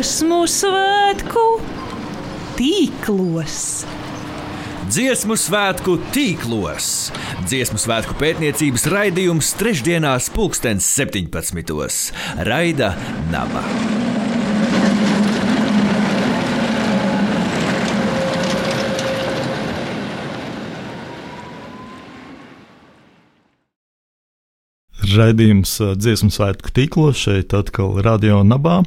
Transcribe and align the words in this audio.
dziesmu 0.00 0.46
svētku 0.48 1.42
tīklos. 2.56 3.56
Dziesmu 4.88 5.34
svētku 5.36 5.98
tīklos. 6.14 6.86
Dziesmu 7.44 7.76
svētku 7.76 8.16
pētniecības 8.16 8.86
raidījums 8.88 9.50
trešdienās, 9.60 10.30
pulkstens 10.32 10.88
17. 10.96 12.16
Raida 12.48 12.94
Naba. 13.28 13.60
Raidījums 25.12 25.76
ā, 25.84 25.92
dziesmu 26.00 26.32
svētku 26.32 26.72
tīklos 26.72 27.20
šeit 27.26 27.52
atkal 27.52 28.00
Radio 28.00 28.40
Nabā, 28.48 28.78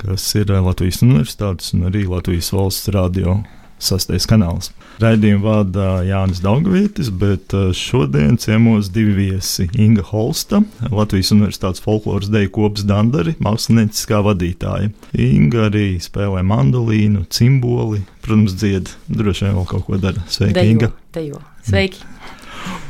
kas 0.00 0.24
ir 0.38 0.52
ā, 0.52 0.62
Latvijas 0.64 1.02
Universitātes 1.04 1.74
un 1.76 1.86
arī 1.90 2.06
Latvijas 2.08 2.52
valsts 2.54 2.90
radio 2.94 3.40
sastais 3.82 4.24
kanāls. 4.28 4.70
Raidījumu 5.02 5.44
vada 5.44 5.86
Jānis 6.06 6.40
Daugavītis, 6.44 7.10
bet 7.12 7.52
ā, 7.56 7.68
šodien 7.76 8.38
ciemos 8.40 8.88
divi 8.94 9.12
viesi- 9.18 9.68
Inga 9.84 10.04
Holsta, 10.08 10.62
Latvijas 10.88 11.32
Universitātes 11.36 11.84
folkloras 11.84 12.30
deju 12.32 12.52
kopas 12.56 12.86
dandari, 12.88 13.36
mākslinieckā 13.36 14.22
vadītāja. 14.24 14.92
Inga 15.12 15.68
arī 15.68 15.86
spēlē 16.00 16.44
mandolīnu, 16.46 17.26
cimboli, 17.28 18.04
protams, 18.22 18.56
dzied, 18.56 18.92
droši 19.12 19.48
vien 19.48 19.56
vēl 19.60 19.66
kaut 19.66 19.86
ko 19.86 20.00
dara. 20.00 20.24
Sveika, 20.28 20.64
Inga! 20.64 20.92
Dejo. 21.12 21.42
Sveiki! 21.68 22.00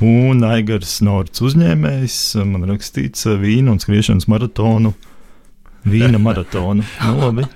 Un 0.05 0.45
Aigars 0.45 0.99
Norts 1.01 1.41
uzņēmējs, 1.41 2.17
man 2.45 2.67
rakstīts 2.69 3.27
eh, 3.27 3.37
vīna 3.41 3.73
un 3.73 3.81
skriešanas 3.81 4.29
maratonu. 4.29 4.93
Vīna 5.87 6.19
maratonu. 6.23 6.85
Nu, 7.07 7.21
labi. 7.21 7.47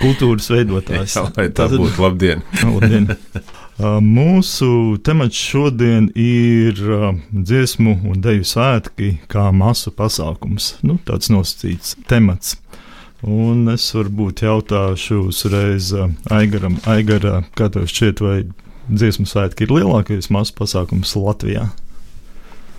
Kultūras 0.00 0.48
veidotājs. 0.50 1.14
Jā, 1.16 1.48
tā 1.54 1.68
būtu 1.72 2.02
labdien. 2.02 2.42
Labdien. 2.66 3.08
Mūsu 4.02 4.68
temats 5.04 5.36
šodien 5.36 6.08
ir 6.16 6.78
dziesmu 7.30 7.98
un 8.10 8.20
deju 8.24 8.46
svētki 8.48 9.10
kā 9.30 9.50
masu 9.52 9.92
pasākums. 9.94 10.74
Nu, 10.82 10.96
tāds 11.06 11.30
nosacīts 11.32 11.94
temats. 12.08 12.56
Un 13.26 13.68
es 13.72 13.86
varbūt 13.96 14.44
jautāšu 14.44 15.22
uzreiz 15.30 15.92
Aigaram, 16.32 16.76
Aigara, 16.88 17.40
kā 17.56 17.70
tev 17.72 17.88
šķiet, 17.90 18.20
vai 18.24 18.36
dziesmu 18.88 19.26
svētki 19.28 19.66
ir 19.66 19.76
lielākais 19.78 20.28
masu 20.34 20.54
pasākums 20.58 21.16
Latvijā? 21.18 21.70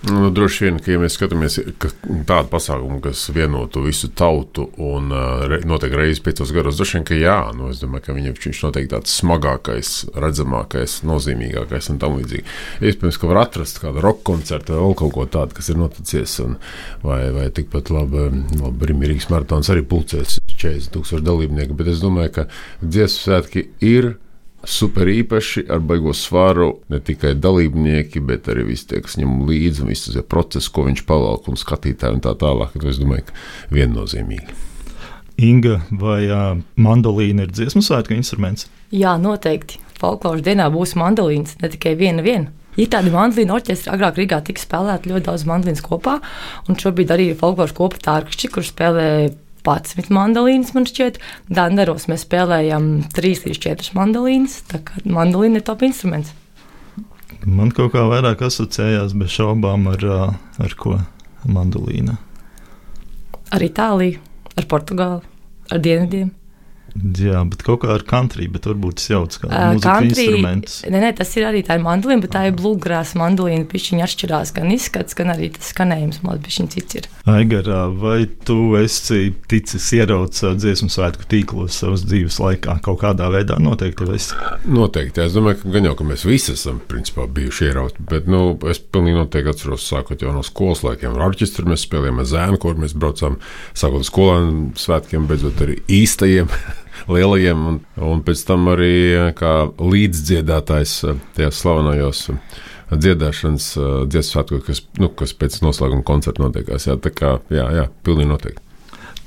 Nu, 0.02 0.30
droši 0.30 0.64
vien, 0.64 0.76
ka 0.78 0.92
ja 0.92 0.98
mēs 1.02 1.16
skatāmies 1.18 1.56
ka 1.82 1.88
tādu 2.06 2.46
pasākumu, 2.52 3.00
kas 3.02 3.24
vienotu 3.34 3.80
visu 3.82 4.06
tautu 4.14 4.68
un 4.78 5.10
uh, 5.10 5.56
notiek 5.66 5.96
reizes 5.98 6.22
piecos 6.22 6.52
gados, 6.54 6.78
droši 6.78 6.98
vien, 6.98 7.06
ka 7.08 7.18
jā, 7.18 7.38
nu, 7.58 7.72
es 7.72 7.80
domāju, 7.82 8.04
ka 8.06 8.14
viņam 8.14 8.36
viņš 8.38 8.60
noteikti 8.62 8.92
tāds 8.92 9.16
smagākais, 9.18 9.90
redzamākais, 10.14 11.00
nozīmīgākais 11.08 11.90
un 11.90 11.98
tam 11.98 12.14
līdzīgi. 12.20 12.46
Iespējams, 12.78 13.18
ka 13.18 13.32
var 13.32 13.42
atrast 13.42 13.82
kādu 13.82 14.04
roka 14.04 14.22
koncertu 14.30 14.76
vai 14.76 14.84
vēl 14.84 14.96
kaut 15.02 15.14
ko 15.16 15.26
tādu, 15.34 15.58
kas 15.58 15.72
ir 15.74 15.82
noticis, 15.82 16.36
un, 16.46 16.54
vai, 17.02 17.24
vai 17.34 17.48
tikpat 17.58 17.90
labi, 17.90 18.28
labi 18.62 18.94
Rīgas 19.08 19.28
maratons 19.34 19.72
arī 19.74 19.82
pulcēs 19.82 20.38
40 20.54 20.94
tūkstoši 20.94 21.26
dalībnieku, 21.26 21.74
bet 21.74 21.90
es 21.90 22.04
domāju, 22.04 22.36
ka 22.38 22.48
dziesmu 22.86 23.26
svētki 23.26 23.66
ir 23.82 24.14
super 24.68 25.08
īpaši 25.08 25.64
ar 25.72 25.80
baigo 25.84 26.12
svaru 26.16 26.68
ne 26.92 27.00
tikai 27.00 27.32
dalībnieki, 27.40 28.20
bet 28.28 28.50
arī 28.52 28.66
visi 28.68 28.90
tie, 28.90 29.00
kas 29.04 29.16
ņem 29.20 29.42
līdzi 29.48 29.84
un 29.84 29.92
visu 29.92 30.24
procesu, 30.28 30.72
ko 30.74 30.84
viņš 30.88 31.04
pavalk 31.08 31.48
un 31.48 31.58
skatītāji 31.60 32.18
un 32.18 32.24
tā 32.24 32.34
tālāk. 32.38 32.76
Es 32.84 33.00
domāju, 33.00 33.28
ka 33.30 33.74
viennozīmīgi. 33.74 34.56
Inga 35.38 35.78
vai 35.94 36.22
uh, 36.26 36.58
mandolīna 36.82 37.46
ir 37.46 37.52
dziesmu 37.54 37.82
svētku 37.86 38.16
instruments? 38.16 38.66
Jā, 38.90 39.14
noteikti. 39.22 39.78
Folkloras 39.98 40.42
dienā 40.46 40.66
būs 40.74 40.96
mandolīns, 40.98 41.56
ne 41.62 41.70
tikai 41.72 41.94
viena. 41.98 42.24
viena. 42.26 42.52
Ir 42.78 42.90
tādi 42.90 43.10
mandolīnu 43.10 43.56
orķestri, 43.56 43.90
agrāk 43.90 44.18
Rīgā 44.20 44.38
tika 44.46 44.62
spēlēti 44.62 45.10
ļoti 45.10 45.26
daudz 45.26 45.44
mandolīnu 45.48 45.82
kopā, 45.82 46.18
un 46.70 46.78
šobrīd 46.78 47.10
arī 47.14 47.32
ir 47.32 47.38
folkloras 47.38 47.74
kopa 47.74 47.98
tārkšķi, 48.04 48.50
kur 48.54 48.66
spēlē 48.66 49.08
11 49.68 50.12
mandolīnas, 50.14 50.74
man 50.76 50.86
šķiet. 50.88 51.20
Dandaros 51.52 52.08
mēs 52.10 52.24
spēlējam 52.26 52.88
3 53.16 53.46
līdz 53.46 53.62
4 53.66 53.96
mandolīnas. 53.98 54.60
Tā 54.70 54.82
kā 54.86 55.02
mandolīna 55.04 55.60
ir 55.60 55.66
top 55.66 55.84
instruments. 55.86 56.34
Man 57.46 57.70
kaut 57.74 57.92
kā 57.94 58.02
vairāk 58.10 58.42
asociējās 58.48 59.14
bez 59.18 59.30
šaubām 59.36 59.86
ar, 59.92 60.04
ar 60.58 60.74
ko 60.80 60.96
mandolīna. 61.46 62.18
Ar 63.54 63.64
Itāliju, 63.64 64.18
ar 64.58 64.66
Portugāli, 64.68 65.22
ar 65.72 65.80
Dienvidiem. 65.84 66.32
Jā, 66.98 67.44
bet 67.46 67.62
kaut 67.62 67.82
kā 67.84 67.92
ar 67.94 68.02
country, 68.08 68.48
bet 68.50 68.66
varbūt 68.66 68.98
tas 68.98 69.08
jauc 69.12 69.34
kā 69.38 69.48
Ā, 69.48 69.60
mūzikas 69.76 69.84
country- 69.86 70.24
instruments. 70.26 70.78
Nē, 70.88 71.00
nē, 71.04 71.10
tas 71.18 71.30
ir 71.38 71.46
arī 71.46 71.60
tā 71.66 71.76
ir 71.78 71.84
mandolīna, 71.84 72.24
bet 72.24 72.32
tā 72.34 72.42
ir 72.48 72.56
blūgrās 72.58 73.12
mandolīna. 73.18 73.66
Pišķiņa 73.70 74.06
atšķirās 74.08 74.52
gan 74.56 74.72
izskats, 74.74 75.14
gan 75.18 75.30
arī 75.34 75.52
tas 75.54 75.70
skanējums. 75.74 76.22
Man 76.24 76.38
liekas, 76.40 76.58
cits 76.74 76.98
ir. 76.98 77.08
Aigarā, 77.28 77.84
vai 77.94 78.26
tu 78.48 78.74
esi 78.80 79.34
ticis 79.50 79.86
ierauts 79.94 80.42
dziesmu 80.58 80.88
svētku 80.90 81.28
tīklos 81.30 81.78
savas 81.78 82.02
dzīves 82.08 82.40
laikā? 82.42 82.80
Kaut 82.82 83.00
kādā 83.04 83.28
veidā 83.30 83.60
noteikti 83.62 84.04
jau 84.08 84.16
esi. 84.16 84.34
Noteikti. 84.66 85.22
Es 85.26 85.36
domāju, 85.36 85.62
ka 85.62 85.74
gan 85.76 85.88
jau 85.90 85.94
ka 85.98 86.08
mēs 86.08 86.26
visi 86.26 86.56
esam 86.56 86.80
principā, 86.90 87.28
bijuši 87.30 87.68
ierauti. 87.70 88.02
Bet 88.10 88.26
nu, 88.26 88.56
es 88.68 88.80
pilnīgi 88.82 89.20
noteikti 89.22 89.54
atceros, 89.54 89.86
sākot 89.86 90.24
jau 90.24 90.32
no 90.34 90.42
skolas 90.46 90.82
laikiem. 90.86 91.14
Ar 91.14 91.28
orķestru 91.30 91.68
mēs 91.68 91.86
spēlējām 91.86 92.18
ar 92.24 92.28
zēnu, 92.32 92.58
kur 92.62 92.74
mēs 92.80 92.96
braucām 92.98 93.38
sākot 93.78 94.08
skolēnu 94.08 94.72
svētkiem, 94.80 95.28
beidzot 95.30 95.62
arī 95.68 95.80
īstajiem. 96.00 96.48
Lielajiem, 97.08 97.60
un, 97.70 97.78
un 98.04 98.22
pēc 98.24 98.42
tam 98.48 98.68
arī 98.74 98.94
eh, 99.14 99.28
kā 99.36 99.52
līdzdziedātājs 99.80 100.94
eh, 101.08 101.20
tajos 101.38 101.60
slavenajos 101.62 102.22
eh, 102.34 102.58
dziedāšanas 102.92 103.68
dziesmu 104.08 104.32
svētkos, 104.32 104.64
kas, 104.66 104.82
nu, 105.00 105.10
kas 105.16 105.32
pēc 105.36 105.58
noslēguma 105.64 106.04
koncerta 106.08 106.44
notiekās. 106.44 106.88
Jā, 106.88 106.98
tā 107.00 107.12
kā, 107.12 107.34
jā, 107.52 107.64
jā, 107.76 107.86
pilnīgi 108.04 108.32
noteikti. 108.32 108.64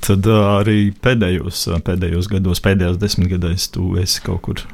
Tad 0.02 0.26
arī 0.26 0.90
pēdējos, 0.98 1.68
pēdējos 1.86 2.30
gados, 2.30 2.62
pēdējos 2.62 2.98
desmitgadēs, 3.02 3.68
tu 3.74 3.92
esi 4.02 4.22
kaut 4.26 4.42
kur 4.46 4.64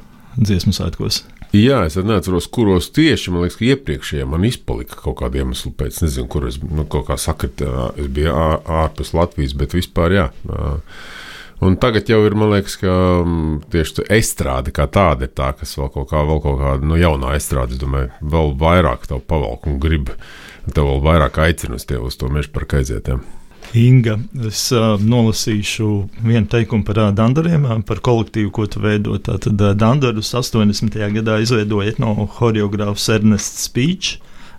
dziesmu 0.40 0.72
svētkos. 0.72 1.26
Jā, 1.56 1.82
es 1.88 1.96
neatceros, 1.96 2.48
kuros 2.52 2.90
tieši 2.96 3.32
man 3.32 3.44
liekas, 3.44 3.56
ka 3.60 3.68
iepriekšējie 3.70 4.24
man 4.28 4.44
izpalika 4.48 4.96
kaut 5.00 5.18
kāda 5.20 5.40
iemesla 5.40 5.72
pēc. 5.80 6.02
Nezinu, 6.04 6.28
kur 6.32 6.48
es 6.48 6.58
nu, 6.60 6.84
kaut 6.88 7.06
kā 7.08 7.16
sakritu, 7.20 7.68
es 7.96 8.08
biju 8.12 8.34
ārpus 8.36 9.14
Latvijas, 9.16 9.56
bet 9.56 9.76
vispār 9.76 10.16
jā. 10.16 10.26
ā. 10.48 10.74
Un 11.64 11.74
tagad 11.82 12.06
jau 12.06 12.20
ir, 12.22 12.36
man 12.38 12.52
liekas, 12.52 12.76
ka 12.78 12.92
mm, 13.24 13.70
tieši 13.72 14.04
estrāde 14.14 14.70
kā 14.74 14.86
tāda 14.94 15.26
ir 15.26 15.32
tā, 15.34 15.50
kas 15.58 15.74
vēl 15.78 15.90
kaut, 15.94 16.06
kā, 16.12 16.20
vēl 16.28 16.38
kaut 16.44 16.60
kāda 16.60 16.86
nu, 16.86 16.98
jaunā 17.00 17.32
estrāde, 17.34 17.74
es 17.74 17.82
domāju, 17.82 18.12
vēl 18.22 18.54
vairāk 18.60 19.08
tev 19.10 19.24
pavalk 19.26 19.66
un 19.66 19.80
grib. 19.82 20.12
Tev 20.68 20.86
vēl 20.86 21.02
vairāk 21.02 21.40
aicina 21.42 21.74
uz 21.80 21.86
uz 21.88 22.16
to 22.20 22.30
meža 22.30 22.52
parka 22.54 22.78
aizietiem. 22.78 23.24
Inga, 23.76 24.14
es 24.48 24.60
uh, 24.72 24.94
nolasīšu 25.02 25.88
vienu 26.24 26.46
teikumu 26.48 26.86
par 26.88 27.02
uh, 27.02 27.10
dandariem, 27.12 27.66
ā, 27.68 27.80
par 27.84 28.00
kolektīvu, 28.06 28.52
ko 28.54 28.64
tu 28.70 28.80
veido. 28.80 29.18
Tad 29.20 29.44
uh, 29.50 29.74
dandarus 29.76 30.30
80. 30.38 30.94
gadā 31.18 31.36
izveidoja 31.42 31.92
etnohoreogrāfs 31.92 33.10
Ernests 33.18 33.66
Spīčs. 33.68 34.16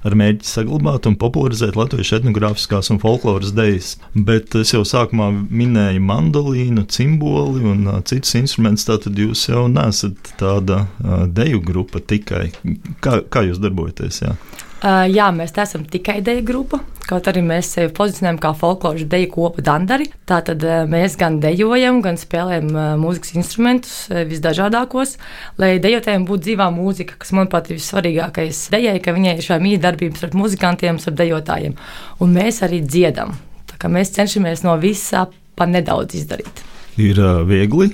Ar 0.07 0.15
mērķi 0.15 0.47
saglabāt 0.47 1.09
un 1.09 1.17
popularizēt 1.19 1.75
latviešu 1.75 2.19
etnogrāfiskās 2.19 2.91
un 2.93 3.01
folkloras 3.03 3.51
dejas. 3.55 3.97
Bet 4.15 4.55
es 4.55 4.71
jau 4.71 4.85
sākumā 4.87 5.27
minēju 5.49 6.03
mandolīnu, 6.07 6.85
cimboli 6.87 7.65
un 7.67 7.83
uh, 7.89 7.99
citus 8.07 8.37
instrumentus. 8.39 8.87
Tātad 8.87 9.19
jūs 9.19 9.49
jau 9.49 9.67
nesat 9.71 10.33
tāda 10.39 10.85
uh, 10.85 11.25
deju 11.27 11.59
grupa 11.67 11.99
tikai. 11.99 12.47
Kā, 13.03 13.19
kā 13.27 13.43
jūs 13.49 13.59
darbojaties? 13.63 14.23
Jā? 14.23 14.37
Uh, 14.79 15.03
jā, 15.11 15.25
mēs 15.35 15.51
neesam 15.57 15.81
tikai 15.91 16.21
deju 16.23 16.43
grupa, 16.47 16.77
kaut 17.03 17.25
arī 17.27 17.41
mēs 17.43 17.73
sevi 17.73 17.89
pozicionējam 17.97 18.37
kā 18.39 18.53
folkloras 18.55 19.03
deju 19.11 19.27
kopu 19.33 19.63
dandari. 19.65 20.05
Tātad 20.29 20.63
uh, 20.63 20.85
mēs 20.87 21.17
gan 21.19 21.41
dejojam, 21.43 21.99
gan 22.05 22.15
spēlējam 22.21 22.69
uh, 22.71 22.85
mūzikas 23.01 23.33
instrumentus 23.35 23.97
visdažādākos, 24.29 25.17
lai 25.59 25.73
dejotājiem 25.83 26.23
būtu 26.29 26.45
dzīvā 26.47 26.69
mūzika, 26.77 27.19
kas, 27.19 27.35
manuprāt, 27.35 27.67
ir 27.67 27.81
vissvarīgākais 27.81 28.63
dejai, 28.71 28.95
ka 29.03 29.17
viņai 29.17 29.35
ir 29.35 29.47
šā 29.49 29.59
mītdarbības 29.65 30.23
starp 30.23 30.39
muzikantiem, 30.39 31.03
starp 31.03 31.19
dejotājiem. 31.25 31.75
Un 32.23 32.39
mēs 32.39 32.63
arī 32.63 32.79
dziedam. 32.87 33.35
Tā 33.73 33.83
kā 33.83 33.91
mēs 33.91 34.15
cenšamies 34.15 34.63
no 34.63 34.79
visa 34.79 35.27
pa 35.59 35.67
nedaudz 35.67 36.15
izdarīt. 36.23 36.63
Ir 36.99 37.19
viegli 37.47 37.93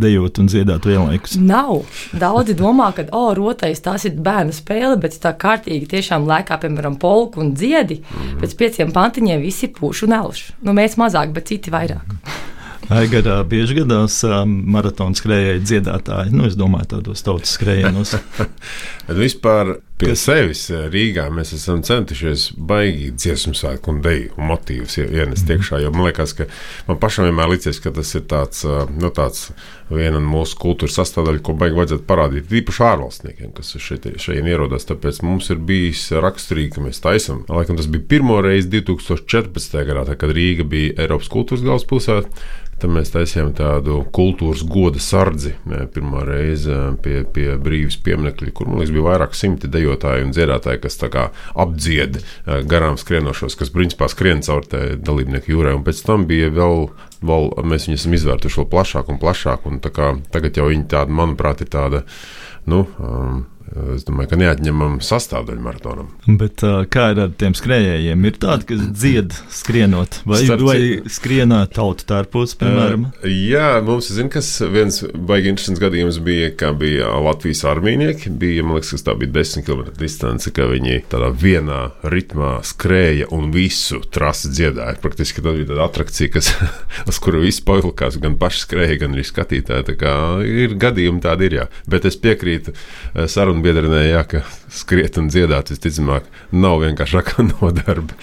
dejot 0.00 0.38
un 0.40 0.48
dziedāt 0.48 0.86
vienlaikus. 0.88 1.36
Nav. 1.36 1.82
Daudzi 2.16 2.56
domā, 2.56 2.88
ka, 2.96 3.04
oh, 3.16 3.30
rotais 3.36 3.82
tas 3.84 4.06
ir 4.08 4.16
bērnu 4.16 4.54
spēle, 4.56 4.94
bet 5.02 5.18
tā 5.20 5.34
kārtīgi 5.36 5.90
tiešām 5.92 6.24
lēkā, 6.28 6.56
piemēram, 6.62 6.96
polku 7.02 7.42
un 7.44 7.52
dziedi. 7.56 8.00
Mm. 8.00 8.38
Pēc 8.40 8.56
pieciem 8.60 8.96
pantiņiem 8.96 9.44
visi 9.44 9.68
pūš 9.76 10.06
un 10.08 10.16
elš. 10.22 10.44
Nu, 10.64 10.76
mēs 10.76 10.96
mazāk, 11.00 11.36
bet 11.36 11.52
citi 11.52 11.74
vairāk. 11.74 12.16
Aigarā 12.92 13.40
bieži 13.48 13.80
gadās 13.80 14.20
um, 14.28 14.52
maratona 14.70 15.16
skrejēji 15.18 15.64
dziedātāji. 15.64 16.34
Nu, 16.36 16.46
es 16.46 16.54
domāju, 16.58 16.92
tādos 16.94 17.24
tautas 17.26 17.56
skrejienos. 17.56 18.14
Bet 18.38 19.16
vispār 19.24 19.76
Pie 19.96 20.12
sevis 20.18 20.66
eh, 20.68 20.90
Rīgā 20.92 21.24
mēs 21.32 21.54
esam 21.56 21.80
centušies 21.86 22.50
baigi 22.68 23.08
dziesmu 23.16 23.54
svētku 23.56 23.94
un 23.94 24.02
deju 24.04 24.34
un 24.36 24.50
motīvus 24.50 24.98
ienest 25.00 25.46
mhm. 25.46 25.54
iekšā. 25.54 25.80
Jo 25.80 25.92
man 25.94 26.04
liekas, 26.10 26.34
ka 26.36 26.44
man 26.88 26.98
pašam 27.00 27.24
vienmēr 27.24 27.54
licies, 27.54 27.80
ka 27.80 27.94
tas 27.96 28.12
ir 28.18 28.26
tāds, 28.28 28.60
eh, 28.68 28.92
nu, 28.92 29.08
tāds 29.16 29.46
viena 29.88 30.20
no 30.20 30.28
mūsu 30.28 30.58
kultūras 30.60 30.98
sastāvdaļa, 31.00 31.40
ko 31.46 31.54
baigi 31.56 31.78
vajadzētu 31.78 32.04
parādīt. 32.10 32.52
Īpaši 32.60 32.84
ārvalstniekiem, 32.90 33.54
kas 33.56 33.72
šeit, 33.80 34.10
šeit 34.20 34.44
ierodas. 34.44 34.84
Tāpēc 34.90 35.22
mums 35.24 35.48
ir 35.54 35.64
bijis 35.64 36.10
raksturīgi, 36.12 36.74
ka 36.76 36.84
mēs 36.84 37.00
taisām. 37.00 37.46
Laikam 37.48 37.80
tas 37.80 37.88
bija 37.88 38.04
pirmo 38.12 38.42
reizi 38.44 38.68
2014. 38.76 39.80
gadā, 39.88 40.04
kad 40.12 40.36
Rīga 40.36 40.68
bija 40.68 40.92
Eiropas 41.06 41.32
kultūras 41.32 41.64
galvaspilsēta. 41.64 42.46
Tad 42.76 42.92
mēs 42.92 43.08
taisījām 43.08 43.54
tādu 43.56 44.02
kultūras 44.12 44.60
goda 44.68 45.00
sardzi 45.00 45.54
pirmā 45.94 46.26
reize 46.28 46.74
pie, 47.00 47.22
pie 47.32 47.54
brīvības 47.56 47.96
pieminiekļa, 48.04 48.52
kur 48.52 48.68
man 48.68 48.82
liekas, 48.82 48.92
bija 48.92 49.06
vairāk 49.06 49.36
simti 49.38 49.70
dejotāji 49.86 50.26
un 50.26 50.34
dziedātāji, 50.34 50.82
kas 50.84 50.98
apdzied 51.54 52.20
garām 52.68 52.98
skrienošos, 53.00 53.56
kas 53.58 53.72
principā 53.74 54.10
skrien 54.12 54.42
caur 54.42 54.66
dalībnieku 54.66 55.54
jūrai. 55.54 55.76
Un 55.78 55.84
pēc 55.86 56.02
tam 56.06 56.26
bija 56.28 56.50
vēl, 56.54 56.88
vēl 57.22 57.50
mēs 57.64 57.88
viņus 57.88 58.04
esam 58.04 58.16
izvērtuši 58.18 58.62
vēl 58.62 58.70
plašāk 58.74 59.12
un 59.12 59.20
plašāk. 59.22 59.68
Un 59.70 59.80
kā, 59.80 60.14
tagad 60.34 60.58
jau 60.58 60.70
viņi 60.72 60.88
tāda, 60.92 61.12
manuprāt, 61.12 61.62
ir 61.62 61.70
tāda. 61.72 62.02
Nu, 62.66 62.84
um, 62.98 63.44
Es 63.76 64.06
domāju, 64.06 64.30
ka 64.30 64.38
neatņemama 64.40 65.04
sastāvdaļa 65.04 65.60
maratonam. 65.60 66.08
Bet, 66.40 66.62
uh, 66.64 66.86
kā 66.88 67.10
ir 67.12 67.20
ar 67.26 67.32
tiem 67.36 67.52
skrejējiem? 67.56 68.22
Ir 68.28 68.38
tādi, 68.40 68.68
kas 68.70 68.84
dzied, 68.88 69.34
skrienot, 69.52 70.20
vai, 70.28 70.38
Starp 70.46 70.64
vai 70.64 70.78
skrienā 71.12 71.58
tautu 71.74 72.06
tārpos, 72.08 72.54
piemēram? 72.60 73.08
Uh, 73.10 73.26
jā, 73.28 73.68
mums 73.84 74.08
zina, 74.08 74.32
kas 74.32 74.48
viens 74.72 75.02
baigi 75.12 75.52
interesants 75.52 75.82
gadījums 75.82 76.20
bija, 76.24 76.48
kā 76.56 76.70
bija 76.78 77.10
Latvijas 77.26 77.66
armīnieki. 77.68 78.32
Bija, 78.40 78.64
man 78.64 78.78
liekas, 78.78 79.04
tā 79.04 79.16
bija 79.20 79.34
10 79.36 79.66
km 79.66 79.84
distance, 80.00 80.52
ka 80.56 80.70
viņi 80.70 81.02
tādā 81.12 81.28
vienā 81.36 81.82
ritmā 82.06 82.56
skrēja 82.64 83.28
un 83.36 83.52
visu 83.52 84.00
trasi 84.14 84.54
dziedāja. 84.56 84.96
Praktiski 85.04 85.44
tā 85.44 85.52
bija 85.58 85.68
tāda 85.74 85.84
atrakcija, 85.90 86.32
kas, 86.38 86.52
uz 87.10 87.20
kuru 87.20 87.44
visi 87.44 87.64
pavilkās, 87.68 88.16
gan 88.24 88.40
paši 88.40 88.64
skrēja, 88.64 89.02
gan 89.04 89.18
arī 89.18 89.26
skatītāji. 89.28 89.88
Tā 89.92 89.98
kā 90.00 90.16
ir 90.48 90.78
gadījumi 90.80 91.22
tādi 91.28 91.50
ir, 91.50 91.60
jā. 91.60 91.68
Bet 91.90 92.08
es 92.08 92.16
piekrītu 92.24 92.72
sarunu 93.28 93.65
sarunbiedrenē, 93.66 94.02
jā, 94.06 94.22
ka 94.28 94.40
skriet 94.72 95.16
un 95.18 95.28
dziedāt 95.30 95.70
visticamāk 95.72 96.26
nav 96.54 96.80
vienkāršākā 96.82 97.44
nodarbe. 97.50 98.14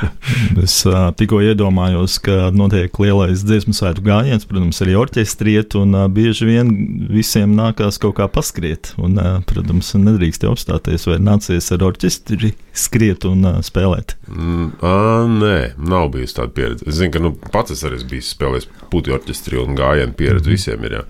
es 0.64 0.74
uh, 0.88 1.10
tikko 1.16 1.40
iedomājos, 1.44 2.18
ka 2.24 2.50
notiek 2.54 2.94
lielais 2.98 3.44
dziesmu 3.46 3.74
svētku 3.76 4.04
gājiens, 4.06 4.46
protams, 4.48 4.80
arī 4.82 4.96
orķestriet, 4.98 5.76
un 5.78 5.94
uh, 5.94 6.06
bieži 6.10 6.48
vien 6.48 6.72
visiem 7.10 7.54
nākās 7.58 8.00
kaut 8.02 8.16
kā 8.18 8.28
paskriet. 8.30 8.94
Un, 9.00 9.18
uh, 9.20 9.38
protams, 9.46 9.92
nedrīkst 9.94 10.46
apstāties, 10.48 11.06
vai 11.10 11.20
nācies 11.22 11.70
ar 11.74 11.84
orķestri 11.90 12.54
skriet 12.74 13.26
un 13.28 13.46
uh, 13.46 13.60
spēlēt. 13.64 14.16
Mm, 14.30 14.72
ā, 14.82 14.96
nē, 15.36 15.58
nav 15.78 16.10
bijusi 16.16 16.40
tāda 16.40 16.54
pieredze. 16.56 16.88
Es 16.88 16.98
zinu, 16.98 17.14
ka 17.14 17.22
nu, 17.22 17.34
pats 17.52 17.76
es 17.76 17.84
arī 17.86 18.02
biju 18.10 18.26
spēlējis 18.26 18.70
putekļu 18.90 19.20
orķestri 19.20 19.62
un 19.62 19.78
gājienu 19.78 20.18
pieredzi 20.18 20.46
mm 20.46 20.58
visiem. 20.58 20.82
Ir, 20.88 21.00
jā. 21.00 21.06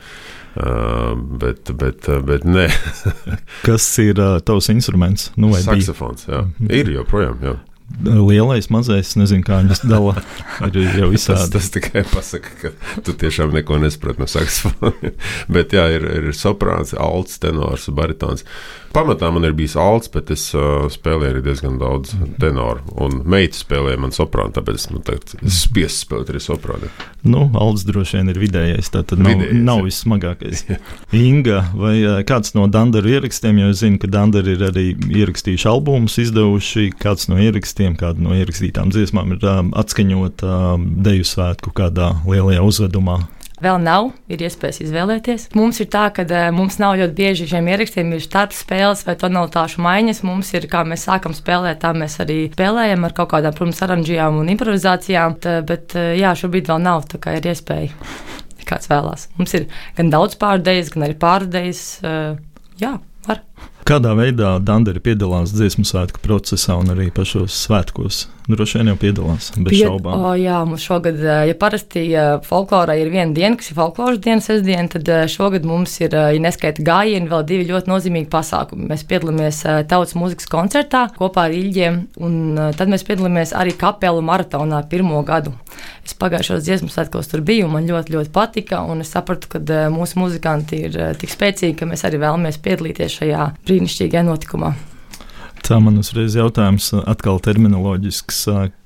Uh, 0.60 1.14
bet, 1.40 1.70
bet, 1.80 2.08
bet 2.26 2.44
nē. 2.44 2.66
Kas 3.66 3.86
ir 4.02 4.20
uh, 4.20 4.36
tavs 4.44 4.68
instruments? 4.72 5.30
Nu, 5.40 5.54
Saksofons, 5.56 6.26
jā. 6.28 6.44
Ir 6.68 6.92
joprojām. 6.98 7.40
Jā. 7.44 7.56
Lielais, 8.00 8.68
mazais, 8.72 9.12
nezinu, 9.18 9.42
kā 9.44 9.58
viņas 9.60 9.82
dala. 9.84 10.14
Ir 10.70 10.94
jau 10.96 11.08
visādi. 11.10 11.50
tas, 11.50 11.50
tas 11.52 11.70
tikai 11.74 12.04
pasaka, 12.08 12.52
ka 12.60 13.00
tu 13.04 13.12
tiešām 13.18 13.52
neko 13.56 13.80
nesaproti 13.82 14.22
no 14.22 14.28
saksofona. 14.30 15.10
bet 15.56 15.74
jā, 15.76 15.88
ir, 15.98 16.06
ir 16.20 16.30
soprāns, 16.36 16.94
alts, 16.94 17.40
tenors, 17.42 17.88
baritons. 17.92 18.46
Pamatā 18.90 19.28
man 19.30 19.46
ir 19.46 19.52
bijis 19.54 19.76
alts, 19.78 20.10
bet 20.10 20.32
es 20.34 20.48
uh, 20.56 20.88
spēlēju 20.90 21.30
arī 21.30 21.42
diezgan 21.44 21.76
daudz 21.78 22.16
tenoru. 22.42 22.82
Un 22.98 23.20
meita 23.30 23.54
spēlēja 23.54 24.00
man 24.02 24.10
soprānu, 24.14 24.50
tāpēc 24.56 24.80
esmu 24.80 25.02
spiests 25.46 26.02
spēlēt 26.06 26.32
arī 26.32 26.42
soprānu. 26.42 26.90
Nu, 27.22 27.44
alts 27.54 27.84
droši 27.86 28.18
vien 28.18 28.32
ir 28.32 28.40
vidējais, 28.42 28.90
tā 28.90 29.04
tad 29.06 29.22
nav, 29.22 29.36
vidējais, 29.36 29.62
nav 29.68 29.84
vissmagākais. 29.86 30.64
Inga, 31.14 31.62
vai 31.78 31.94
kāds 32.26 32.56
no 32.58 32.66
Dandaru 32.66 33.14
ierakstiem, 33.14 33.62
jo 33.62 33.70
es 33.70 33.84
zinu, 33.84 34.00
ka 34.02 34.10
Dandari 34.10 34.56
ir 34.56 34.66
arī 34.72 34.86
ierakstījuši 35.22 35.70
albumus, 35.70 36.18
izdevuši 36.24 36.90
kāds 36.98 37.30
no 37.30 37.38
ierakstiem, 37.38 37.94
kāda 38.00 38.26
no 38.26 38.34
ierakstītām 38.34 38.90
dziesmām 38.90 39.36
ir 39.36 39.50
um, 39.52 39.70
atskaņota 39.78 40.56
um, 40.74 40.90
deju 41.06 41.30
svētku 41.30 41.70
kādā 41.78 42.16
lielajā 42.26 42.66
uzvedumā 42.66 43.20
vēl 43.62 43.80
nav, 43.82 44.10
ir 44.30 44.42
iespējas 44.46 44.80
izvēlēties. 44.84 45.48
Mums 45.58 45.80
ir 45.82 45.90
tā, 45.92 46.06
ka 46.14 46.24
uh, 46.26 46.48
mums 46.54 46.78
nav 46.82 46.96
ļoti 47.00 47.16
bieži 47.16 47.48
šiem 47.50 47.68
ierakstiem 47.72 48.14
ir 48.16 48.24
starta 48.24 48.56
spēles 48.56 49.04
vai 49.06 49.16
tonalitāšu 49.20 49.82
maiņas. 49.84 50.22
Mums 50.26 50.52
ir, 50.56 50.68
kā 50.70 50.82
mēs 50.88 51.06
sākam 51.08 51.36
spēlēt, 51.36 51.82
tā 51.84 51.92
mēs 51.96 52.18
arī 52.24 52.42
spēlējam 52.54 53.06
ar 53.06 53.16
kaut 53.16 53.32
kādām, 53.34 53.56
protams, 53.56 53.82
oranžijām 53.86 54.40
un 54.40 54.52
improvizācijām. 54.54 55.38
Tā, 55.44 55.58
bet, 55.66 55.96
uh, 55.98 56.12
jā, 56.18 56.34
šobrīd 56.38 56.72
vēl 56.72 56.82
nav, 56.86 57.06
tā 57.10 57.20
kā 57.22 57.36
ir 57.38 57.50
iespēja. 57.52 57.92
Kāds 58.68 58.90
vēlās. 58.90 59.28
Mums 59.38 59.54
ir 59.56 59.70
gan 59.96 60.12
daudz 60.12 60.36
pārdejas, 60.40 60.92
gan 60.94 61.08
arī 61.08 61.16
pārdejas. 61.18 61.84
Uh, 62.04 62.36
jā, 62.80 62.96
var. 63.26 63.42
Kādā 63.88 64.12
veidā 64.18 64.58
Danderi 64.62 65.02
piedalās 65.02 65.54
dziesmu 65.56 65.86
svētku 65.88 66.22
procesā 66.22 66.76
un 66.78 66.92
arī 66.92 67.08
pašos 67.14 67.56
svētkos? 67.66 68.26
Droši 68.50 68.80
vien 68.80 68.90
jau 68.90 68.96
piedalās, 68.98 69.50
bez 69.54 69.70
Pied, 69.70 69.84
šaubām. 69.86 70.24
O, 70.26 70.30
jā, 70.38 70.56
mums 70.66 70.82
šogad, 70.82 71.20
ja 71.46 71.54
parasti 71.58 72.02
folklorā 72.46 72.96
ir 72.98 73.12
viena 73.12 73.30
diena, 73.36 73.54
kas 73.60 73.70
ir 73.70 73.76
folkloras 73.78 74.18
diena, 74.24 74.42
sestdiena, 74.44 74.88
tad 74.90 75.10
šogad 75.30 75.68
mums 75.68 75.94
ir, 76.02 76.16
ja 76.16 76.42
neskaita 76.42 76.82
gājieni, 76.86 77.30
vēl 77.30 77.44
divi 77.46 77.68
ļoti 77.70 77.92
nozīmīgi 77.92 78.28
pasākumi. 78.32 78.88
Mēs 78.90 79.06
piedalāmies 79.08 79.62
tautas 79.90 80.16
mūzikas 80.18 80.50
koncertā 80.50 81.06
kopā 81.16 81.46
ar 81.48 81.54
Ilģiem, 81.54 82.02
un 82.18 82.58
tad 82.76 82.90
mēs 82.90 83.06
piedalāmies 83.06 83.54
arī 83.56 83.76
kapelu 83.78 84.24
maratonā 84.26 84.82
pirmo 84.90 85.22
gadu. 85.26 85.54
Es 86.04 86.16
pagājušos 86.18 86.66
dziesmu 86.66 86.90
svētkos 86.90 87.30
tur 87.30 87.44
biju, 87.46 87.68
un 87.68 87.76
man 87.76 87.88
ļoti, 87.88 88.16
ļoti 88.16 88.34
patika, 88.34 88.82
un 88.82 89.04
es 89.04 89.14
sapratu, 89.14 89.52
ka 89.52 89.62
mūsu 89.94 90.18
muzikanti 90.18 90.84
ir 90.88 91.00
tik 91.20 91.30
spēcīgi, 91.30 91.78
ka 91.78 91.88
mēs 91.88 92.02
arī 92.08 92.18
vēlamies 92.24 92.58
piedalīties 92.64 93.20
šajā 93.20 93.50
brīnišķīgajā 93.68 94.26
notikumā. 94.26 94.74
Tā 95.66 95.76
man 95.82 96.00
uzreiz 96.00 96.34
jautājums, 96.34 96.88
atkal 97.08 97.38
terminoloģisks, 97.42 98.38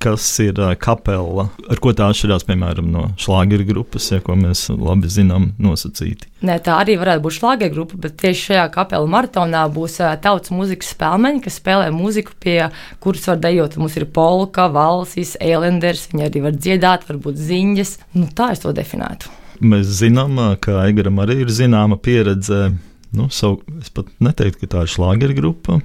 kas 0.02 0.26
ir 0.44 0.58
kapela, 0.82 1.46
ar 1.70 1.80
ko 1.82 1.94
tā 1.96 2.10
atšķirās, 2.12 2.44
piemēram, 2.48 2.90
no 2.92 3.06
šlāgeru 3.20 3.66
grupas, 3.68 4.10
ja, 4.12 4.20
ko 4.24 4.36
mēs 4.38 4.66
labi 4.72 5.10
zinām 5.12 5.52
nosacīti. 5.62 6.28
Nē, 6.44 6.58
tā 6.64 6.76
arī 6.82 6.98
varētu 7.00 7.24
būt 7.24 7.36
šlāgeru 7.38 7.76
grupa, 7.76 8.00
bet 8.04 8.18
tieši 8.20 8.48
šajā 8.50 8.64
kapela 8.74 9.08
maratonā 9.10 9.62
būs 9.72 9.96
tautas 10.24 10.52
mūzikas 10.52 10.92
spēlmeņi, 10.96 11.44
kas 11.46 11.60
spēlē 11.62 11.88
mūziku, 11.94 12.36
pie 12.42 12.58
kuras 13.04 13.30
var 13.30 13.40
dejot. 13.46 13.78
Mums 13.80 13.96
ir 14.00 14.08
polka, 14.12 14.68
valsis, 14.72 15.38
eilenders, 15.40 16.10
viņi 16.12 16.28
arī 16.28 16.44
var 16.48 16.58
dziedāt, 16.58 17.08
varbūt 17.08 17.40
ziņas. 17.40 17.96
Nu, 18.18 18.28
tā 18.36 18.52
es 18.56 18.64
to 18.64 18.74
definētu. 18.76 19.32
Mēs 19.64 19.86
zinām, 20.02 20.36
ka 20.60 20.82
Aigaram 20.82 21.22
arī 21.22 21.38
ir 21.44 21.52
zināma 21.54 21.96
pieredze 22.02 22.74
Nu, 23.14 23.28
savu, 23.30 23.60
es 23.78 23.92
pat 23.94 24.08
neteiktu, 24.24 24.64
ka 24.64 24.68
tā 24.72 24.80
ir 24.84 24.90
šlāgeru 24.90 25.36
grupa. 25.36 25.76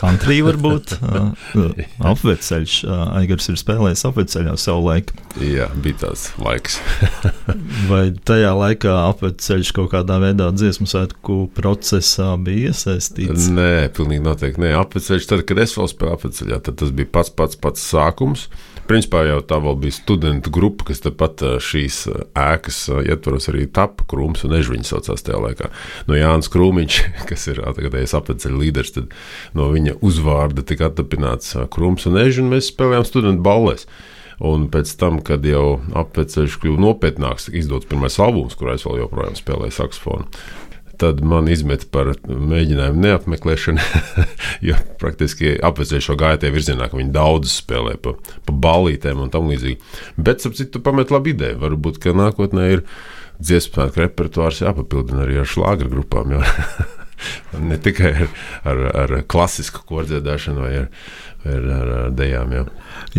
Country 0.00 0.38
varbūt. 0.46 0.94
apveceļš. 2.08 2.76
Aigars 3.20 3.50
ir 3.52 3.58
spēlējis 3.60 4.04
apveceļā 4.08 4.54
savu 4.60 4.86
laiku. 4.88 5.16
Jā, 5.44 5.68
bija 5.84 5.98
tāds 6.06 6.28
laiks. 6.40 6.78
Vai 7.90 8.06
tajā 8.26 8.52
laikā 8.56 8.94
apveceļš 9.10 9.74
kaut 9.76 9.90
kādā 9.92 10.16
veidā 10.22 10.48
dziesmu 10.56 10.88
svētku 10.90 11.42
procesā 11.56 12.32
bija 12.40 12.72
iesaistīts? 12.72 13.50
Nē, 13.52 13.90
pilnīgi 13.96 14.24
noteikti. 14.24 14.64
Nē, 14.64 14.72
apveceļš, 14.80 15.28
tad, 15.34 15.44
kad 15.48 15.60
es 15.62 15.76
vēl 15.76 15.90
spēlēju 15.92 16.18
apveceļā, 16.20 16.60
tad 16.68 16.80
tas 16.80 16.94
bija 16.96 17.12
pats 17.18 17.34
pats 17.36 17.60
pats 17.60 17.84
sākums. 17.92 18.48
Principā 18.90 19.20
jau 19.22 19.38
tā 19.46 19.60
vēl 19.62 19.76
bija 19.84 19.94
studentu 19.94 20.50
grupa, 20.50 20.88
kas 20.88 20.98
tepat 21.04 21.44
šīs 21.62 22.00
ēkas 22.34 22.78
ietvaros 23.04 23.46
arī 23.52 23.68
tapa. 23.70 24.02
Krūms 24.10 24.42
un 24.48 24.56
Ežviņš 24.58 24.88
saucās 24.90 25.22
tajā 25.22 25.38
laikā. 25.44 25.68
No 26.08 26.16
Jānis 26.18 26.50
Krūmiņš, 26.50 26.96
kas 27.30 27.46
ir 27.52 27.60
tagadējais 27.62 28.16
apveceļa 28.18 28.58
līderis, 28.58 28.96
tad 28.96 29.14
no 29.54 29.68
viņa 29.70 29.94
uzvārda 30.02 30.66
tika 30.66 30.88
attapināts 30.90 31.54
Krūms 31.70 32.08
un 32.10 32.18
Ežviņš, 32.18 32.40
un 32.42 32.50
mēs 32.56 32.72
spēlējām 32.72 33.06
studentu 33.06 33.46
ballēs. 33.46 33.86
Un 34.50 34.66
pēc 34.72 34.96
tam, 34.98 35.20
kad 35.22 35.46
jau 35.46 35.78
apveceļš 36.00 36.58
kļuva 36.62 36.82
nopietnāks, 36.88 37.46
izdots 37.54 37.86
pirmais 37.86 38.18
albums, 38.18 38.58
kurā 38.58 38.74
es 38.74 38.88
vēl 38.88 39.04
joprojām 39.04 39.38
spēlēju 39.38 39.76
saksofonu 39.76 40.26
tad 41.00 41.22
man 41.26 41.48
izmet 41.50 41.86
par 41.94 42.12
mēģinājumu 42.28 43.00
neapmeklēšanu, 43.04 43.86
jo 44.68 44.76
praktiski 45.00 45.56
apveceļš 45.64 46.10
šo 46.10 46.18
gāja 46.20 46.42
tie 46.44 46.52
virzienā, 46.54 46.90
ka 46.90 47.00
viņi 47.00 47.14
daudz 47.14 47.56
spēlē 47.62 47.96
pa, 48.04 48.14
pa 48.46 48.56
ballītēm 48.66 49.24
un 49.24 49.32
tam 49.32 49.50
līdzīgi. 49.50 49.80
Bet, 50.20 50.44
ap 50.46 50.58
citu, 50.58 50.82
pamet 50.84 51.12
labu 51.14 51.32
ideju. 51.32 51.60
Varbūt, 51.64 52.00
ka 52.02 52.16
nākotnē 52.16 52.70
ir 52.76 52.84
dziesmu 53.40 53.90
repertuārs 53.96 54.60
jāpapildina 54.64 55.24
arī 55.24 55.40
ar 55.40 55.48
šlāgra 55.48 55.88
grupām. 55.90 56.36
Jo. 56.36 56.44
ne 57.70 57.78
tikai 57.80 58.12
ar, 58.12 58.28
ar, 58.64 58.84
ar 59.02 59.16
klasisku 59.30 59.82
kordziedāšanu 59.88 60.64
vai 60.64 60.72
ar, 60.84 60.88
ar, 61.46 61.64
ar, 61.76 61.90
ar 62.04 62.10
dejām. 62.16 62.52
Jā. 62.54 62.64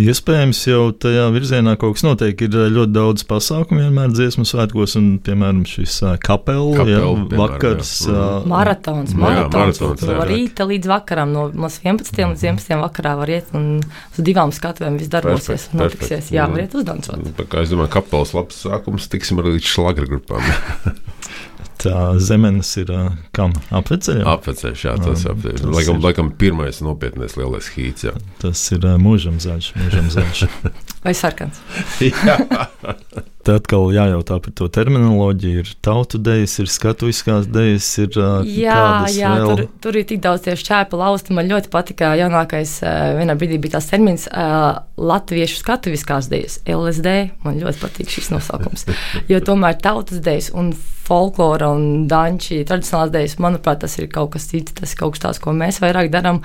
Iespējams, 0.01 0.59
jau 0.69 0.81
tajā 0.93 1.25
virzienā 1.33 1.73
kaut 1.79 1.97
kas 1.97 2.03
notiek. 2.05 2.41
Ir 2.45 2.53
ļoti 2.75 2.93
daudz 2.95 3.25
pasākumu 3.27 3.81
vienmēr 3.85 4.13
dziesmu 4.13 4.45
svētkos, 4.47 4.95
un, 4.99 5.07
piemēram, 5.25 5.63
šis 5.67 5.97
kapela, 6.23 6.75
Kapela, 6.77 7.13
piemēram, 7.17 7.27
vakars. 7.39 7.93
jā. 8.07 8.13
ā, 8.15 8.27
Maratons, 8.51 9.15
Jā, 9.15 9.21
maratons, 9.23 9.81
maratons, 9.81 10.05
no 10.07 10.17
jā. 10.19 10.27
rīta 10.29 10.67
līdz 10.69 10.91
vakaram, 10.91 11.33
no 11.33 11.47
no 11.51 11.71
11. 11.71 12.21
līdz 12.33 12.45
11. 12.51 12.77
vakarā 12.83 13.15
var 13.19 13.31
iet 13.33 13.51
un 13.57 13.67
uz 13.81 14.21
divām 14.23 14.53
skatuvēm 14.55 14.99
viss 15.01 15.11
darbosies 15.11 15.67
Perfekt, 15.67 15.73
un 15.73 15.83
notiksies. 15.85 16.31
Jā, 16.35 16.47
var 16.51 16.63
iet 16.65 16.75
uzdancot. 16.77 17.31
Tā 17.39 17.47
kā 17.49 17.65
es 17.65 17.73
domāju, 17.73 17.91
ka 17.91 18.01
kapelas 18.01 18.35
labs 18.37 18.61
sākums 18.65 19.09
tiksim 19.11 19.41
arī 19.41 19.57
līdz 19.57 19.71
šlagra 19.75 20.07
grupām. 20.09 20.45
Tā 21.81 22.01
zemenes 22.21 22.69
ir 22.77 22.91
ā, 22.93 22.99
kam 23.33 23.55
apveceļā. 23.73 24.21
Apveceļš, 24.35 24.83
jā, 24.85 24.93
tas 25.01 25.23
apveceļš. 25.31 25.63
tas 25.63 25.73
Laikam, 25.73 25.97
ir. 25.97 26.03
laikam 26.05 26.31
pirmais 26.37 26.81
nopietnais 26.85 27.33
lielais 27.39 27.71
hīts, 27.73 28.05
jā. 28.05 28.13
Tas 28.43 28.61
ir 28.75 28.85
ā, 28.85 28.95
mūžam 29.01 29.39
zaļš. 29.41 29.71
Mūžam 29.81 30.11
zaļš. 30.13 30.43
Vai 31.05 31.15
sarkans? 31.17 31.57
Tad 33.41 33.55
atkal 33.57 33.87
jājautā 33.89 34.35
par 34.45 34.53
to 34.53 34.67
terminoloģiju. 34.69 35.63
Ir 35.63 35.69
tautu 35.81 36.19
dejas, 36.21 36.53
ir 36.61 36.69
skatuviskās 36.69 37.47
dejas, 37.49 37.87
ir 38.03 38.13
ā, 38.21 38.29
Jā, 38.45 38.83
jā 39.09 39.31
vēl. 39.39 39.49
tur, 39.49 39.63
tur 39.81 39.97
ir 39.97 40.05
tik 40.11 40.21
daudz 40.21 40.45
tieši 40.45 40.67
čēpa 40.67 40.99
lausta. 41.01 41.33
Man 41.33 41.49
ļoti 41.49 41.71
patika 41.73 42.11
jaunākais, 42.19 42.75
uh, 42.85 43.15
vienā 43.17 43.33
brīdī 43.41 43.57
bija 43.63 43.79
tās 43.79 43.89
termins 43.89 44.27
uh, 44.29 44.83
latviešu 45.01 45.57
skatuviskās 45.63 46.29
dejas, 46.29 46.59
LSD. 46.69 47.15
Man 47.41 47.57
ļoti 47.63 47.81
patīk 47.81 48.13
šis 48.13 48.29
nosaukums. 48.35 48.85
Jo 49.31 49.41
tomēr 49.49 49.81
tautas 49.81 50.21
dejas 50.21 50.51
un 50.53 50.75
folklora 51.11 51.71
un 51.75 52.05
danči, 52.11 52.61
tradicionālās 52.67 53.11
dejas, 53.11 53.37
manuprāt, 53.43 53.81
tas 53.83 53.97
ir 53.99 54.07
kaut 54.11 54.33
kas 54.35 54.47
cits. 54.51 54.75
Tas 54.77 54.93
ir 54.93 55.01
kaut 55.01 55.15
kas 55.15 55.25
tāds, 55.25 55.41
ko 55.43 55.53
mēs 55.55 55.81
vairāk 55.83 56.11
darām, 56.13 56.41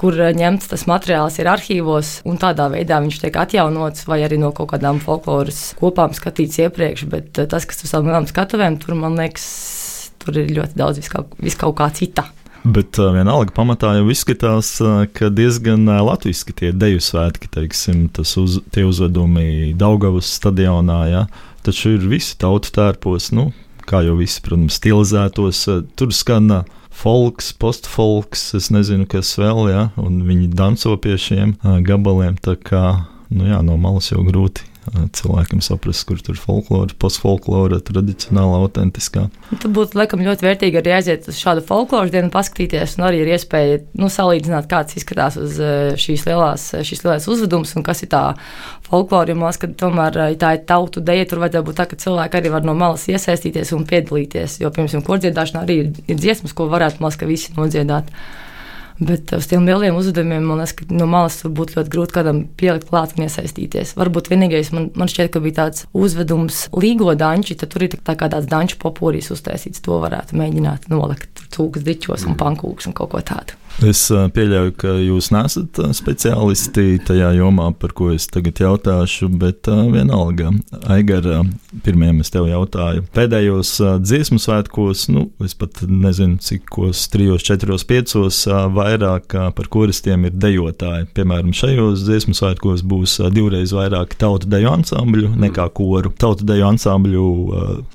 kur 0.00 0.16
uh, 0.18 0.32
ņemts 0.34 0.72
tas 0.72 0.86
materiāls 0.90 1.38
ir 1.38 1.50
arhīvos 1.52 2.18
un 2.28 2.40
tādā 2.42 2.68
veidā 2.72 3.00
viņš 3.04 3.20
tiek 3.22 3.38
atjaunots 3.38 4.08
vai 4.10 4.22
arī 4.26 4.40
no 4.42 4.50
kaut 4.56 4.72
kādām 4.74 4.98
folkloras 5.04 5.72
kopām 5.78 6.16
skatīts 6.16 6.58
iepriekš. 6.64 7.06
Bet 7.12 7.38
uh, 7.38 7.50
tas, 7.50 7.68
kas 7.68 7.84
uz 7.84 7.94
savām 7.94 8.26
skatuvēm, 8.30 8.80
tur 8.82 8.98
man 8.98 9.18
liekas, 9.20 9.46
tur 10.22 10.42
ir 10.42 10.50
ļoti 10.56 10.78
daudz 10.78 11.02
vis 11.02 11.12
kaut, 11.12 11.38
vis 11.42 11.58
kaut 11.58 11.78
kā 11.78 11.90
cita. 11.94 12.26
Bet 12.66 12.98
uh, 12.98 13.12
vienalga 13.14 13.54
pamatā 13.54 13.94
jau 14.00 14.08
izskatās, 14.10 14.72
uh, 14.82 15.04
ka 15.14 15.30
diezgan 15.30 15.86
uh, 15.86 16.02
latviešu 16.04 16.56
tie 16.58 16.72
deju 16.74 17.00
svētki, 17.04 17.50
teiksim, 17.54 18.08
uz, 18.18 18.58
tie 18.74 18.82
uzvedumi 18.84 19.76
Daugavas 19.78 20.32
stadionā, 20.40 20.98
ja? 21.12 21.22
taču 21.62 21.94
ir 21.94 22.04
visi 22.10 22.34
tautu 22.40 22.72
tērpos, 22.74 23.30
nu, 23.36 23.50
kā 23.88 24.02
jau 24.06 24.16
visi, 24.18 24.42
protams, 24.44 24.78
stilizētos, 24.80 25.62
uh, 25.72 25.84
tur 25.98 26.14
skan 26.14 26.52
uh, 26.60 26.80
folks, 26.94 27.52
postfolks, 27.56 28.50
es 28.58 28.70
nezinu, 28.74 29.08
kas 29.10 29.34
vēl, 29.40 29.68
ja? 29.72 29.84
un 30.00 30.22
viņi 30.28 30.50
danco 30.58 30.96
pie 31.02 31.18
šiem 31.20 31.56
uh, 31.58 31.78
gabaliem, 31.84 32.38
tā 32.42 32.58
kā, 32.60 32.84
nu 33.32 33.48
jā, 33.50 33.62
no 33.64 33.78
malas 33.80 34.12
jau 34.12 34.24
grūti 34.26 34.66
cilvēkam 35.18 35.62
saprast, 35.64 36.04
kur 36.08 36.22
tur 36.24 36.38
folklora, 36.40 36.94
postfolklora, 37.00 37.80
tradicionāla, 37.84 38.62
autentiskā. 38.64 39.26
Nu, 39.50 39.58
Tad 39.58 39.74
būtu 39.76 39.98
laikam 39.98 40.24
ļoti 40.24 40.46
vērtīgi 40.46 40.80
arī 40.80 40.94
aiziet 40.98 41.28
uz 41.30 41.38
šādu 41.40 41.64
folkloras 41.68 42.12
dienu, 42.14 42.32
paskatīties, 42.34 42.98
un 42.98 43.08
arī 43.08 43.22
ir 43.24 43.32
iespēja 43.36 43.82
nu, 43.98 44.10
salīdzināt, 44.12 44.68
kāds 44.70 44.98
izskatās 44.98 45.38
uz 45.40 45.58
šīs 46.00 46.26
lielās, 46.28 46.70
šīs 46.86 47.04
lielās 47.04 47.28
uzvedums 47.30 47.74
un 47.78 47.86
kas 47.86 48.04
ir 48.04 48.12
tā 48.12 48.22
folklora. 48.88 49.36
Man 49.36 49.48
liekas, 49.48 49.60
ka 49.62 49.70
tomēr 49.84 50.18
eh, 50.24 50.34
tā 50.40 50.54
ir 50.56 50.64
tautu 50.68 51.02
deja, 51.04 51.28
tur 51.28 51.42
vajadzētu 51.44 51.68
būt 51.68 51.78
tā, 51.80 51.88
ka 51.90 52.00
cilvēki 52.00 52.40
arī 52.40 52.52
var 52.54 52.66
no 52.66 52.74
malas 52.78 53.06
iesaistīties 53.10 53.74
un 53.76 53.86
piedalīties. 53.88 54.58
Jo, 54.62 54.72
piemēram, 54.74 55.04
kordziedāšanā 55.06 55.64
arī 55.66 55.80
ir, 55.84 56.18
dziesmas, 56.18 56.56
ko 56.56 56.68
varētu 56.72 57.02
man 57.02 57.10
liekas, 57.10 57.20
ka 57.20 57.30
visi 57.30 57.56
nodziedāt. 57.56 58.12
Bet 58.98 59.30
uz 59.36 59.46
tiem 59.46 59.66
lieliem 59.66 59.94
uzdevumiem 59.94 60.42
man 60.42 60.58
liekas, 60.58 60.74
ka 60.80 60.86
no 60.90 61.06
malas 61.10 61.38
būtu 61.44 61.76
ļoti 61.76 61.92
grūti 61.92 62.16
kādam 62.16 62.40
pielikt 62.58 62.88
klāt 62.90 63.14
un 63.14 63.28
iesaistīties. 63.28 63.94
Varbūt 63.98 64.30
vienīgais 64.32 64.72
man, 64.74 64.88
man 64.98 65.10
šķiet, 65.10 65.30
ka 65.34 65.42
bija 65.44 65.58
tāds 65.60 65.86
uzvedums 65.94 66.64
līgo 66.74 67.14
danči, 67.18 67.54
tad 67.60 67.70
tur 67.74 67.86
ir 67.86 67.94
tā 67.94 68.16
kā 68.18 68.30
tāds 68.32 68.50
danču 68.50 68.80
popūrijas 68.82 69.30
uztaisīts. 69.36 69.84
To 69.86 70.00
varētu 70.02 70.38
mēģināt 70.40 70.90
nolikt 70.90 71.46
cūkas 71.54 71.86
dičos 71.86 72.26
un 72.26 72.34
pankūks 72.40 72.90
un 72.90 72.98
kaut 72.98 73.14
ko 73.14 73.22
tādu. 73.22 73.54
Es 73.78 74.00
ā, 74.10 74.24
pieļauju, 74.34 74.72
ka 74.74 74.90
jūs 74.98 75.28
nesat 75.30 75.78
ā, 75.78 75.92
speciālisti 75.94 76.96
tajā 77.06 77.28
jomā, 77.36 77.68
par 77.78 77.92
ko 77.94 78.08
es 78.10 78.24
tagad 78.26 78.58
jautāšu, 78.58 79.28
bet 79.38 79.68
ā, 79.70 79.76
vienalga, 79.92 80.50
Aigara, 80.90 81.44
pirmajam 81.84 82.18
es 82.24 82.32
tev 82.34 82.48
jautāju. 82.50 83.04
Pēdējos 83.14 83.70
dziesmu 84.02 84.40
svētkos, 84.42 85.04
nu, 85.14 85.28
es 85.46 85.54
pat 85.58 85.84
nezinu, 85.86 86.40
cikos, 86.42 87.04
trijos, 87.12 87.44
četros, 87.46 87.84
piecos, 87.86 88.40
vairāk 88.74 89.36
par 89.54 89.70
koristiem 89.70 90.26
ir 90.26 90.34
dejotāji. 90.34 91.06
Piemēram, 91.14 91.54
šajos 91.54 92.02
dziesmu 92.08 92.34
svētkos 92.34 92.82
būs 92.82 93.20
divreiz 93.36 93.76
vairāk 93.76 94.18
tautu 94.18 94.50
deju 94.50 94.72
ansambļu 94.72 95.30
nekā 95.38 95.68
koru. 95.78 96.10
Tautu 96.18 96.48
deju 96.50 96.66
ansambļu 96.72 97.28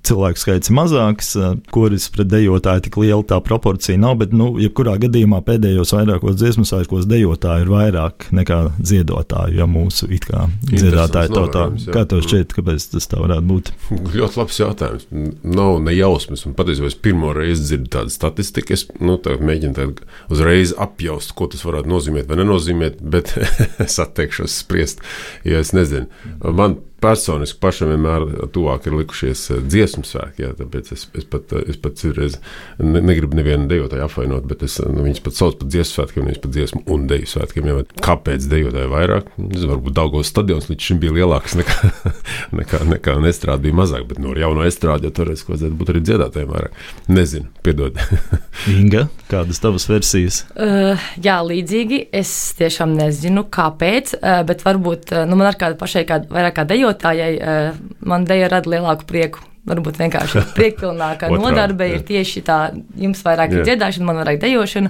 cilvēku 0.08 0.46
skaits 0.46 0.72
ir 0.72 0.80
mazāks, 0.80 1.36
koris 1.76 2.08
pret 2.16 2.32
dejotāju 2.32 2.88
tik 2.88 3.02
liela 3.04 3.28
tā 3.36 3.44
proporcija 3.44 4.00
nav, 4.00 4.22
bet, 4.24 4.32
nu, 4.32 4.54
jebkurā 4.64 4.96
gadījumā 5.04 5.44
pēdējos 5.74 5.94
vairākos 5.96 6.36
dziesmu 6.38 6.66
svētkos 6.68 7.08
dejotāju 7.10 7.66
ir 7.66 7.72
vairāk 7.72 8.28
nekā 8.36 8.58
dziedotāju, 8.78 9.58
ja 9.58 9.66
mūsu 9.70 10.10
it 10.14 10.28
kā 10.30 10.46
dziedātāju 10.70 11.34
tautā. 11.34 11.66
Kā 11.94 12.04
tev 12.10 12.22
šķiet, 12.26 12.54
kāpēc 12.54 12.86
tas 12.94 13.10
tā 13.10 13.22
varētu 13.22 13.48
būt? 13.50 13.72
Ļoti 14.18 14.40
labs 14.42 14.60
jautājums. 14.62 15.08
Nav 15.44 15.80
ne 15.84 15.96
jausmas. 15.96 16.46
Un 16.48 16.56
patiesībā 16.58 16.92
es 16.92 16.98
pirmo 17.00 17.34
reizi 17.36 17.66
dzirdu 17.72 17.90
tādu 17.98 18.14
statistiku. 18.14 18.76
Es 18.78 18.86
nu, 19.02 19.18
tā 19.24 19.38
mēģinu 19.42 19.78
tādu 19.80 20.10
uzreiz 20.34 20.76
apjaust, 20.78 21.34
ko 21.38 21.50
tas 21.52 21.66
varētu 21.66 21.90
nozīmēt 21.90 22.30
vai 22.30 22.40
nenozīmēt, 22.44 23.02
bet 23.02 23.34
es 23.86 24.00
atteikšos 24.04 24.62
spriest, 24.64 25.04
jo 25.48 25.62
es 25.62 25.74
nezinu. 25.76 26.10
Man 26.54 26.82
personiski 27.04 27.60
pašam 27.64 27.92
vienmēr 27.92 28.26
tuvāk 28.56 28.88
ir 28.88 28.96
likušies 29.02 29.44
eh, 29.52 29.62
dziesmu 29.68 30.06
svētki. 30.08 30.46
Jā, 30.46 30.52
tāpēc 30.58 30.94
es, 30.96 31.06
es 31.18 31.28
pat, 31.30 31.52
eh, 31.56 31.66
es 31.74 31.80
pat 31.82 31.98
citreiz 32.00 32.38
ne, 32.80 33.02
negribu 33.04 33.38
nevienu 33.38 33.68
dejotāju 33.72 34.06
apvainot, 34.06 34.48
bet 34.50 34.64
es, 34.68 34.80
nu, 34.84 35.04
viņus 35.06 35.24
pat 35.26 35.38
sauc 35.38 35.58
par 35.60 35.72
dziesmu 35.74 35.98
svētkiem, 35.98 36.28
nevis 36.28 36.42
par 36.44 36.54
dziesmu 36.56 36.84
un 36.94 37.08
deju 37.12 37.30
svētkiem. 37.34 37.70
Jā, 37.70 37.84
kāpēc 38.08 38.48
dejotāji 38.52 38.92
vairāk? 38.94 39.32
Es 39.50 39.68
varbūt 39.70 39.98
Daugos 39.98 40.32
stadions 40.32 40.70
līdz 40.72 40.90
šim 40.90 41.02
bija 41.04 41.18
lielāks 41.20 41.58
nekā, 41.60 41.92
nekā, 42.60 42.84
nekā 42.96 43.18
estrāde 43.30 43.68
bija 43.68 43.80
mazāk, 43.84 44.08
bet 44.10 44.22
no 44.24 44.36
jauna 44.38 44.68
estrāde 44.70 45.10
jau 45.10 45.16
toreiz 45.20 45.44
vajadzētu 45.48 45.80
būt 45.80 45.94
arī 45.94 46.04
dziedātājiem 46.08 46.54
vairāk. 46.54 46.80
Nezinu, 47.12 47.52
piedod. 47.66 48.00
Inga, 48.74 49.06
kādas 49.32 49.60
tavas 49.64 49.88
versijas? 49.92 50.44
Uh, 50.56 51.00
jā, 51.24 51.38
līdzīgi. 51.44 52.06
Es 52.16 52.32
tiešām 52.58 52.96
nezinu, 52.98 53.46
kāpēc, 53.54 54.16
uh, 54.20 54.42
bet 54.48 54.64
varbūt 54.66 55.14
uh, 55.14 55.24
nu, 55.30 55.38
man 55.40 55.52
ar 55.52 55.60
kādu 55.60 55.78
pašai, 55.80 56.06
kā, 56.08 56.22
vairāk 56.32 56.58
kā 56.58 56.68
dejotājai, 56.94 57.34
uh, 57.42 57.82
man 58.06 58.30
deja 58.30 58.52
rada 58.54 58.70
lielāku 58.70 59.10
prieku. 59.10 59.50
Varbūt 59.64 59.96
vienkārši 59.96 60.42
priekpilnākā 60.58 61.30
nodarbe 61.32 61.86
jā. 61.88 61.96
ir 61.96 62.02
tieši 62.04 62.42
tā, 62.44 62.58
jums 63.00 63.22
vairāk 63.24 63.54
ir 63.54 63.62
Jā. 63.62 63.68
dziedāšana, 63.70 64.08
man 64.10 64.18
vairāk 64.20 64.42
dejošana. 64.42 64.90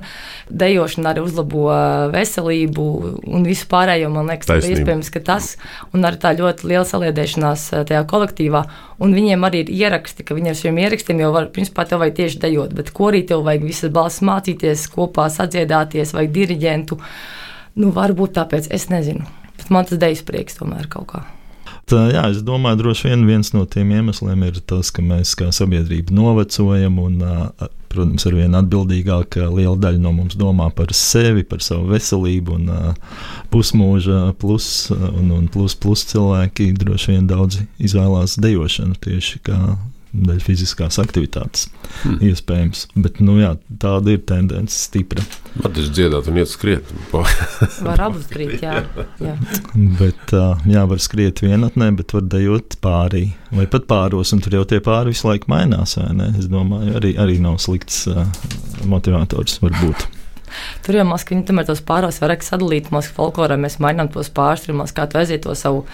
Dejošana 0.50 1.12
arī 1.12 1.22
uzlabo 1.22 1.68
veselību 2.10 2.86
un 3.22 3.46
visu 3.46 3.68
pārējo. 3.70 4.10
Man 4.16 4.32
liekas, 4.32 4.48
ka 4.48 4.56
Taisnība. 4.56 4.80
iespējams, 4.80 5.12
ka 5.14 5.22
tas 5.28 5.52
un 5.94 6.10
arī 6.10 6.18
tā 6.24 6.32
ļoti 6.40 6.66
liela 6.72 6.88
saliedēšanās 6.90 7.68
uh, 7.70 7.84
tajā 7.92 8.02
kolektīvā. 8.10 8.64
Un 9.06 9.14
viņiem 9.14 9.46
arī 9.46 9.62
ir 9.62 9.70
ieraksti, 9.76 10.26
ka 10.26 10.40
viņi 10.40 10.56
ar 10.56 10.60
šiem 10.64 10.82
ierakstiem 10.82 11.22
jau 11.22 11.30
var, 11.38 11.52
principā, 11.54 11.86
tev 11.86 12.02
vajag 12.02 12.18
tieši 12.24 12.42
dejot, 12.48 12.74
bet 12.74 12.90
korī 12.98 13.22
tev 13.30 13.46
vajag 13.46 13.70
visas 13.70 13.94
balss 13.94 14.26
mācīties, 14.26 14.88
kopā 14.96 15.30
sadziedāties, 15.38 16.18
vai 16.18 16.26
diriģentu. 16.34 16.98
Nu, 17.78 17.94
varbūt 17.94 18.40
tāpēc 18.42 18.74
es 18.74 18.90
nezinu. 18.90 19.30
Bet 19.54 19.70
man 19.70 19.86
tas 19.86 20.02
dejas 20.02 20.26
prieks 20.26 20.58
tomēr 20.58 20.90
kaut 20.90 21.12
kā. 21.14 21.26
Jā, 21.94 22.24
es 22.32 22.42
domāju, 22.46 22.80
droši 22.82 23.10
vien 23.12 23.24
viens 23.28 23.54
no 23.54 23.64
tiem 23.70 23.92
iemesliem 23.94 24.44
ir 24.48 24.60
tas, 24.70 24.90
ka 24.94 25.04
mēs 25.06 25.36
kā 25.40 25.50
sabiedrība 25.54 26.16
novecojam 26.16 27.00
un, 27.04 27.20
protams, 27.94 28.26
ar 28.28 28.38
vien 28.38 28.58
atbildīgāk 28.58 29.38
liela 29.54 29.76
daļa 29.80 30.02
no 30.02 30.14
mums 30.16 30.38
domā 30.40 30.70
par 30.74 30.94
sevi, 30.98 31.46
par 31.48 31.62
savu 31.66 31.92
veselību 31.94 32.58
un 32.58 32.72
pusmūža 33.54 34.22
plus 34.42 34.68
un, 34.96 35.34
un 35.38 35.50
plus, 35.54 35.78
plus 35.78 36.06
cilvēki 36.10 36.72
droši 36.82 37.16
vien 37.16 37.30
daudz 37.30 37.62
izvēlās 37.78 38.40
dejošanu 38.42 38.98
tieši 39.04 39.44
kā 39.46 39.60
daļa 40.14 40.44
fiziskās 40.46 41.00
aktivitātes. 41.02 41.68
Hmm. 42.04 42.20
Iespējams, 42.24 42.86
bet 42.96 43.20
nu, 43.24 43.40
jā, 43.42 43.54
tāda 43.82 44.14
ir 44.14 44.22
tendence 44.30 44.78
stipra. 44.78 45.24
Tas 45.58 45.90
dziedāt 45.94 46.30
un 46.30 46.40
iet 46.42 46.52
skriet. 46.52 46.90
Var 47.88 48.04
abus 48.08 48.28
darīt, 48.32 48.62
jā. 48.64 48.84
jā. 49.22 49.36
Bet, 50.00 50.34
jā, 50.70 50.86
var 50.90 51.02
skriet 51.02 51.44
vienatnē, 51.44 51.92
bet 51.98 52.14
var 52.16 52.26
dejot 52.30 52.78
pārī 52.84 53.26
vai 53.54 53.68
pat 53.70 53.88
pāros, 53.90 54.34
un 54.36 54.42
tur 54.44 54.58
jau 54.60 54.66
tie 54.70 54.82
pāri 54.84 55.14
visu 55.14 55.30
laiku 55.30 55.50
mainās. 55.54 55.98
vai 56.00 56.10
ne? 56.18 56.32
Es 56.40 56.50
domāju, 56.52 56.98
arī, 57.00 57.16
arī 57.22 57.40
nav 57.44 57.60
slikts 57.64 58.04
uh, 58.12 58.26
motivators 58.90 59.60
varbūt. 59.64 60.10
Tur 60.86 61.00
jau 61.00 61.06
ka 61.24 61.36
viņi 61.36 61.48
tomēr 61.50 61.68
tos 61.70 61.84
pāros 61.86 62.20
var 62.24 62.36
sadalīt, 62.46 62.92
mēs 62.94 63.12
folklorā 63.16 63.58
mēs 63.60 63.80
mainām 63.84 64.12
tos 64.14 64.32
pārus, 64.34 64.66
tur 64.66 64.78
mēs 64.80 64.96
kā 64.96 65.08
tu 65.10 65.22
aiziet 65.22 65.46
to 65.46 65.56
savu 65.58 65.86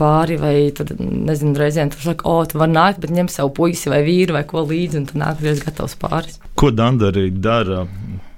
pāri, 0.00 0.38
vai 0.40 0.54
tur, 0.76 0.94
nezinu, 0.98 1.54
reizēm 1.60 1.92
tur 1.92 2.10
saka, 2.10 2.28
o, 2.28 2.44
tu 2.48 2.60
vari 2.60 2.76
nākt, 2.76 3.02
bet 3.02 3.12
ņem 3.14 3.30
savu 3.32 3.52
puisi 3.60 3.92
vai 3.92 4.02
vīru 4.06 4.38
vai 4.38 4.46
ko 4.48 4.64
līdzi, 4.64 5.02
un 5.02 5.08
tu 5.10 5.20
nāk 5.20 5.42
diezgan 5.42 5.70
gatavs 5.70 5.98
pāris. 6.00 6.40
Ko 6.60 6.72
Dandari 6.74 7.28
dara? 7.30 7.84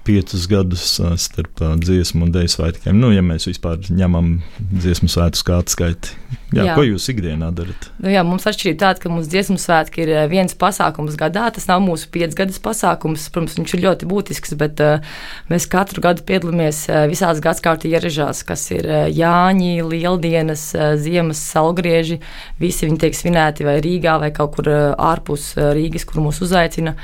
Piecus 0.07 0.49
gadus 0.51 0.87
starp 1.23 1.63
dziesmu 1.83 2.27
un 2.27 2.33
dēļu 2.35 2.51
svētkiem. 2.51 2.99
Nu, 2.99 3.13
ja 3.15 3.23
mēs 3.25 3.47
vispār 3.49 3.79
ņemam 3.87 4.35
dziesmu 4.59 5.11
svētku 5.13 5.47
kā 5.49 5.61
atskaiti. 5.63 6.17
Jā, 6.53 6.67
jā. 6.67 6.75
Ko 6.77 6.85
jūs 6.85 7.07
ikdienā 7.13 7.49
darat? 7.57 7.87
Nu, 8.03 8.11
jā, 8.13 8.21
mums 8.27 8.45
atšķirība 8.49 8.81
tāda, 8.83 9.01
ka 9.01 9.13
mūsu 9.13 9.31
dziesmu 9.33 9.57
svētki 9.63 10.05
ir 10.05 10.13
viens 10.33 10.53
pasākums 10.59 11.17
gadā. 11.21 11.47
Tas 11.55 11.69
nav 11.71 11.81
mūsu 11.85 12.11
piecgadas 12.13 12.61
pasākums. 12.63 13.25
Protams, 13.33 13.57
viņš 13.61 13.77
ir 13.79 13.85
ļoti 13.87 14.09
būtisks, 14.11 14.55
bet 14.61 14.83
uh, 14.85 15.17
mēs 15.53 15.69
katru 15.73 16.05
gadu 16.05 16.25
piedalāmies 16.29 16.85
visās 17.09 17.41
gadsimta 17.45 17.89
ieražās, 17.89 18.43
kas 18.49 18.67
ir 18.75 18.89
Jāņi, 19.17 19.75
Lieldienas, 19.87 20.69
Ziemas 21.01 21.41
salgrieži. 21.53 22.21
Visi 22.61 22.89
viņi 22.89 23.01
tiek 23.07 23.17
svinēti 23.17 23.69
vai 23.69 23.79
Rīgā 23.85 24.19
vai 24.21 24.33
kaut 24.35 24.59
kur 24.59 24.69
ārpus 24.93 25.53
Rīgas, 25.57 26.09
kur 26.09 26.25
mūs 26.27 26.43
uzaicina. 26.45 26.99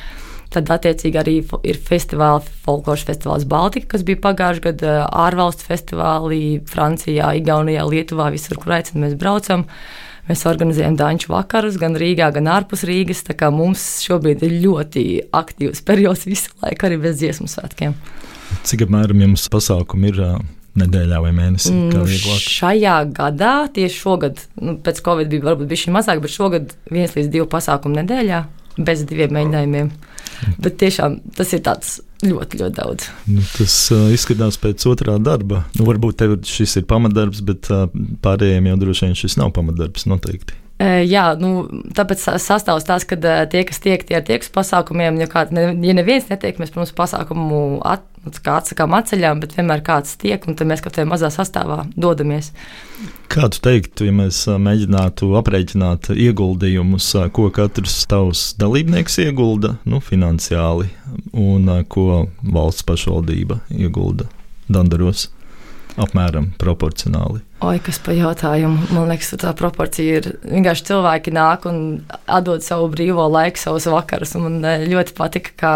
Tad, 0.49 0.71
attiecīgi, 0.73 1.19
arī 1.21 1.35
ir 1.69 1.79
festivāli, 1.85 2.41
folkloras 2.65 3.05
festivāls 3.05 3.45
Baltika, 3.49 3.91
kas 3.93 4.05
bija 4.09 4.23
pagājušajā 4.25 4.65
gadā, 4.65 4.93
ārvalstu 5.27 5.67
festivālī 5.69 6.43
Francijā, 6.71 7.35
Igaunijā, 7.37 7.85
Lietuvā, 7.85 8.31
visur, 8.33 8.57
kur 8.63 8.79
aicinām, 8.79 9.05
mēs 9.05 9.19
braucam. 9.21 9.67
Mēs 10.29 10.45
organizējam 10.49 10.97
danču 10.97 11.33
vakarus 11.33 11.77
gan 11.81 11.97
Rīgā, 12.01 12.31
gan 12.37 12.49
ārpus 12.53 12.85
Rīgas. 12.89 13.25
Mums 13.53 13.85
šobrīd 14.05 14.45
ir 14.45 14.59
ļoti 14.65 15.05
aktīvs 15.37 15.85
periods 15.89 16.25
visu 16.29 16.53
laiku, 16.63 16.89
arī 16.89 17.01
bez 17.05 17.21
dziesmu 17.21 17.49
svētkiem. 17.49 17.97
Cik 18.65 18.87
apmēram 18.89 19.25
jums 19.29 19.49
pasākumi 19.53 20.15
ir? 20.15 20.23
Nedēļā 20.79 21.19
vai 21.25 21.33
mēnesī? 21.35 21.73
Nu, 21.75 22.05
šajā 22.07 22.99
gadā, 23.17 23.55
tieši 23.75 23.99
šogad, 23.99 24.45
nu, 24.63 24.77
pēc 24.85 25.01
Covid 25.03 25.27
bija 25.33 25.49
varbūt 25.49 25.67
bijuši 25.73 25.95
mazāk, 25.97 26.21
bet 26.23 26.31
šogad 26.31 26.77
viens 26.93 27.17
līdz 27.17 27.33
divi 27.33 27.49
pasākumi 27.51 27.99
nedēļā 27.99 28.45
bez 28.79 29.05
diviem 29.09 29.35
mēģinājumiem. 29.37 29.91
Bet 30.63 30.79
tiešām 30.79 31.19
tas 31.35 31.51
ir 31.57 31.63
ļoti, 32.23 32.61
ļoti 32.61 32.77
daudz. 32.77 33.09
Nu, 33.31 33.43
tas 33.57 33.75
uh, 33.95 34.09
izskatās 34.15 34.59
pēc 34.63 34.87
otrā 34.91 35.17
darba. 35.23 35.65
Nu, 35.79 35.87
varbūt 35.89 36.19
tev 36.23 36.37
šis 36.47 36.79
ir 36.81 36.87
pamatdarbs, 36.91 37.43
bet 37.47 37.71
uh, 37.75 37.87
pārējiem 38.25 38.71
jau 38.71 38.79
droši 38.85 39.07
vien 39.07 39.19
šis 39.19 39.39
nav 39.41 39.53
pamatdarbs 39.57 40.07
noteikti. 40.11 40.57
Jā, 40.79 41.33
nu, 41.35 41.65
tāpēc 41.99 42.21
sastāvs 42.39 42.85
tas, 42.87 43.03
ka 43.09 43.17
tie, 43.51 43.65
kas 43.67 43.81
tiek, 43.83 44.05
tie 44.07 44.21
ir 44.21 44.27
tie, 44.27 44.37
kas 44.39 44.53
pasākumiem, 44.55 45.17
ja, 45.19 45.27
kā, 45.31 45.43
ne, 45.51 45.73
ja 45.83 45.95
neviens 45.99 46.29
netiek, 46.31 46.61
mēs, 46.63 46.71
protams, 46.71 46.93
pasākumu 46.95 47.81
at, 47.83 48.05
atsakām 48.29 48.95
atceļām, 48.95 49.41
bet 49.43 49.57
vienmēr 49.57 49.83
kāds 49.83 50.15
tiek, 50.21 50.45
un 50.47 50.55
tad 50.55 50.71
mēs 50.71 50.85
kaut 50.85 50.95
kādā 50.95 51.09
mazā 51.11 51.33
sastāvā 51.35 51.81
dodamies. 51.99 52.53
Kā 53.33 53.49
tu 53.51 53.59
teiktu, 53.65 54.07
ja 54.07 54.15
mēs 54.21 54.45
mēģinātu 54.47 55.33
aprēķināt 55.41 56.13
ieguldījumus, 56.15 57.11
ko 57.35 57.49
katrs 57.55 57.99
tavs 58.11 58.45
dalībnieks 58.63 59.19
iegulda 59.27 59.75
nu, 59.83 59.99
finansiāli, 59.99 60.93
un 61.35 61.73
ko 61.91 62.29
valsts 62.43 62.87
pašvaldība 62.87 63.65
iegulda 63.75 64.31
Dandaros? 64.71 65.27
Apmēram 65.99 66.53
proporcionāli. 66.61 67.43
Oi, 67.67 67.81
kas 67.83 67.99
par 68.03 68.15
jautājumu? 68.15 68.89
Man 68.95 69.11
liekas, 69.11 69.33
tā 69.41 69.51
proporcija 69.59 70.21
ir 70.21 70.29
vienkārši 70.45 70.87
cilvēki 70.93 71.33
nāk 71.35 71.67
un 71.67 71.81
atdod 72.31 72.63
savu 72.63 72.87
brīvo 72.93 73.25
laiku, 73.33 73.59
savus 73.59 73.89
vakarus. 73.91 74.37
Man 74.39 74.61
eh, 74.63 74.87
ļoti 74.91 75.17
patika, 75.19 75.55
kā, 75.59 75.73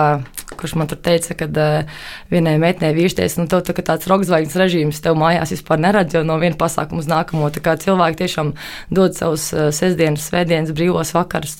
kurš 0.54 0.76
man 0.78 0.90
tur 0.90 1.00
teica, 1.02 1.34
ka 1.38 1.48
uh, 1.50 2.02
vienai 2.30 2.54
meitenei 2.62 2.94
vīrietis, 2.94 3.38
nu, 3.40 3.48
tev 3.50 3.64
tā, 3.66 3.74
tāds 3.82 4.06
rokzvaigznes 4.10 4.58
režīms 4.62 5.02
tev 5.02 5.18
mājās 5.18 5.54
vispār 5.56 5.82
neredz, 5.82 6.14
jo 6.14 6.22
no 6.28 6.38
viena 6.42 6.58
pasākuma 6.60 7.02
uz 7.02 7.10
nākamo. 7.10 7.50
Cilvēki 7.52 8.20
tiešām 8.22 8.52
dod 8.94 9.18
savus 9.18 9.48
uh, 9.56 9.70
sestdienas, 9.74 10.28
svētdienas 10.30 10.74
brīvos 10.76 11.14
vakarus. 11.16 11.58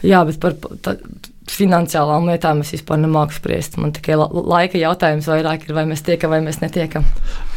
Jā, 0.00 0.24
bet 0.26 0.40
par. 0.42 0.56
Tā, 0.82 0.96
finansiālām 1.56 2.28
lietām 2.30 2.60
es 2.64 2.72
vispār 2.74 3.00
nemāku 3.02 3.36
spriest. 3.36 3.78
Man 3.80 3.94
tikai 3.96 4.18
laika 4.18 4.80
jautājums 4.80 5.28
vairāk 5.30 5.66
ir, 5.66 5.74
vai 5.76 5.86
mēs 5.90 6.04
tiekam 6.06 6.34
vai 6.34 6.42
mēs 6.44 6.60
netiekam. 6.62 7.06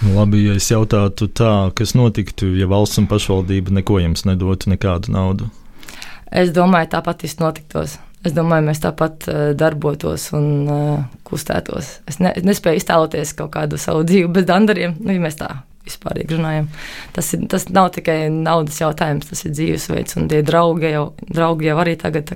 Nu, 0.01 0.15
labi, 0.17 0.45
ja 0.47 0.55
es 0.59 0.69
jautātu 0.71 1.29
tā, 1.29 1.53
kas 1.77 1.95
notiktu, 1.97 2.53
ja 2.59 2.69
valsts 2.71 3.01
un 3.01 3.09
pašvaldība 3.11 3.75
neko 3.79 3.99
jums 4.03 4.25
nedotu, 4.29 4.71
nekādu 4.73 5.13
naudu? 5.13 5.51
Es 6.33 6.53
domāju, 6.55 6.89
tāpat 6.95 7.27
viss 7.27 7.41
notiktos. 7.41 7.99
Es 8.23 8.31
domāju, 8.33 8.69
mēs 8.69 8.79
tāpat 8.81 9.27
uh, 9.27 9.41
darbotos 9.59 10.29
un 10.33 10.47
uh, 10.63 11.03
kustētos. 11.27 11.97
Es, 12.07 12.21
ne, 12.23 12.31
es 12.31 12.47
nespēju 12.47 12.79
iztēloties 12.79 13.35
kaut 13.37 13.51
kādu 13.57 13.77
savu 13.81 14.05
dzīvi 14.07 14.31
bez 14.31 14.47
dandariem, 14.47 14.95
nu, 15.03 15.11
ja 15.11 15.23
mēs 15.23 15.37
tā 15.41 15.51
vispār 15.83 16.21
runājam. 16.29 16.69
Tas, 17.15 17.33
ir, 17.35 17.43
tas 17.51 17.67
nav 17.69 17.91
tikai 17.97 18.29
naudas 18.31 18.79
jautājums, 18.79 19.27
tas 19.29 19.43
ir 19.43 19.53
dzīvesveids, 19.57 20.15
un 20.19 20.29
tie 20.31 20.39
draugi 20.45 20.93
jau, 20.93 21.09
draugi 21.27 21.67
jau 21.67 21.81
arī 21.83 21.97
tagad. 21.99 22.31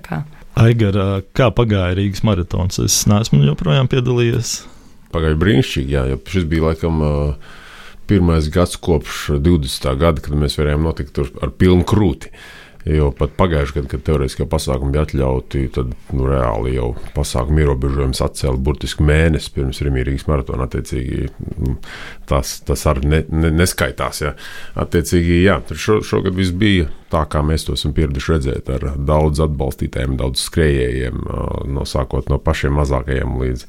Aigara, 0.57 1.21
kā 1.37 1.51
pagāja 1.53 1.95
Rīgas 1.99 2.23
maratons? 2.25 2.79
Es 2.81 3.03
neesmu 3.09 3.43
joprojām 3.45 3.89
piedalījies. 3.91 4.59
Pagāja 5.13 5.37
brīnišķīgi, 5.39 5.93
jā, 5.93 6.05
jo 6.11 6.19
šis 6.27 6.47
bija 6.49 6.71
laikam. 6.71 7.01
Uh, 7.05 7.55
Pirmais 8.07 8.45
gads 8.47 8.77
kopš 8.79 9.33
20. 9.43 9.85
gada, 9.99 10.21
kad 10.23 10.31
mēs 10.39 10.53
varējām 10.55 10.85
notikt 10.87 11.17
ar 11.19 11.49
pilnu 11.59 11.83
krūti. 11.83 12.29
Uh, 12.31 12.66
Jo 12.87 13.09
pat 13.15 13.33
pagājušajā 13.35 13.81
gadā, 13.81 13.89
kad 13.91 14.03
teorētiskie 14.07 14.45
pasākumi 14.47 14.93
bija 14.95 15.03
atļauti, 15.07 15.63
tad 15.75 15.91
nu, 16.15 16.27
reāli 16.29 16.75
jau 16.77 16.91
pasākumu 17.15 17.63
ierobežojums 17.63 18.21
atcēla 18.23 18.61
burtiski 18.63 19.03
mēnesi 19.07 19.51
pirms 19.55 19.81
Rīgas 19.83 20.27
maratona. 20.29 20.67
Attiecīgi, 20.69 21.27
nu, 21.63 21.75
tas, 22.29 22.57
tas 22.67 22.85
arī 22.87 23.09
ne, 23.11 23.23
ne, 23.27 23.51
neskaitās. 23.59 24.21
Ja. 24.23 24.35
Attiecīgi, 24.79 25.41
jā, 25.43 25.59
šo, 25.73 25.99
šogad 26.05 26.37
viss 26.37 26.55
bija 26.55 26.87
tā, 27.11 27.23
kā 27.31 27.41
mēs 27.45 27.67
to 27.67 27.75
esam 27.75 27.95
pieraduši 27.97 28.33
redzēt, 28.35 28.71
ar 28.71 28.87
daudz 29.07 29.41
atbalstītājiem, 29.43 30.17
daudz 30.19 30.43
skrejējiem, 30.47 31.23
no 31.73 31.87
sākot 31.87 32.31
no 32.31 32.39
pašiem 32.43 32.75
mazākajiem 32.79 33.35
līdz 33.41 33.67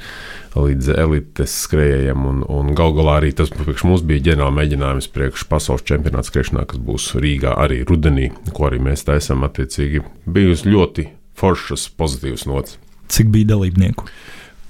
līdz 0.65 0.91
elites 0.95 1.55
skrejējiem. 1.65 2.25
Un, 2.31 2.41
un 2.49 2.73
gal 2.79 2.95
galā 2.97 3.19
arī 3.21 3.33
tas 3.37 3.53
mums 3.55 4.05
bija 4.07 4.31
ģenerāla 4.31 4.57
mēģinājums 4.59 5.11
priekš 5.15 5.47
pasaules 5.51 5.87
čempionāta 5.89 6.31
skriešanā, 6.31 6.67
kas 6.69 6.83
būs 6.83 7.13
Rīgā 7.19 7.55
arī 7.61 7.83
rudenī, 7.89 8.31
ko 8.53 8.69
arī 8.71 8.81
mēs 8.91 9.07
tā 9.09 9.19
esam 9.21 9.47
attiecīgi 9.49 10.05
bijusi 10.27 10.73
ļoti 10.73 11.09
foršas, 11.39 11.89
pozitīvas 11.99 12.49
nots. 12.51 12.79
Cik 13.09 13.31
bija 13.33 13.55
dalībnieku? 13.55 14.09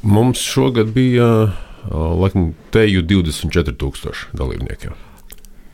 Mums 0.07 0.43
šogad 0.45 0.93
bija 0.95 1.29
laikam 1.91 2.53
teju 2.71 3.03
24,000 3.03 4.33
dalībnieku. 4.33 4.95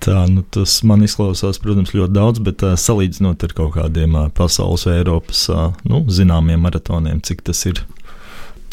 Tā, 0.05 0.27
nu, 0.29 0.43
tas 0.53 0.83
man 0.85 1.01
izklausās, 1.07 1.57
protams, 1.63 1.95
ļoti 1.97 2.13
daudz, 2.13 2.41
bet 2.45 2.61
uh, 2.67 2.75
salīdzinot 2.77 3.41
ar 3.47 3.55
kaut 3.57 3.73
kādiem 3.79 4.19
uh, 4.19 4.27
pasaules 4.37 4.85
vai 4.85 4.99
Eiropas 4.99 5.47
uh, 5.49 5.71
nu, 5.89 6.03
zināmiem 6.13 6.61
maratoniem, 6.61 7.23
cik 7.25 7.41
tas 7.47 7.63
ir? 7.71 7.81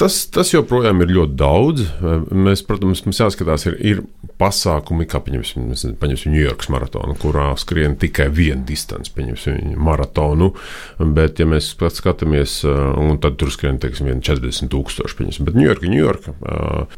Tas, 0.01 0.15
tas 0.33 0.49
joprojām 0.49 1.03
ir 1.03 1.11
ļoti 1.13 1.35
daudz. 1.37 1.83
Mēs, 2.33 2.63
protams, 2.65 3.03
mums 3.05 3.19
jāskatās, 3.21 3.67
ir, 3.69 3.75
ir 3.85 3.99
pasākumi, 4.41 5.05
kā 5.05 5.19
paņemsim, 5.21 5.67
paņemsim 6.01 6.33
Ņujorkas 6.33 6.71
maratonu, 6.73 7.13
kurā 7.21 7.51
skrien 7.61 7.93
tikai 8.01 8.25
viena 8.33 8.65
distance, 8.65 9.13
paņemsim 9.13 9.75
maratonu. 9.77 10.55
Bet, 10.97 11.37
ja 11.37 11.45
mēs 11.51 11.69
skatāmies, 11.77 12.57
un 12.65 13.21
tad 13.21 13.37
tur 13.41 13.53
skrien, 13.53 13.77
teiksim, 13.83 14.09
40 14.25 14.73
tūkstoši, 14.73 15.19
paņemsim. 15.21 15.49
Bet 15.51 15.61
Ņujorka, 15.61 15.93
Ņujorka 15.93 16.35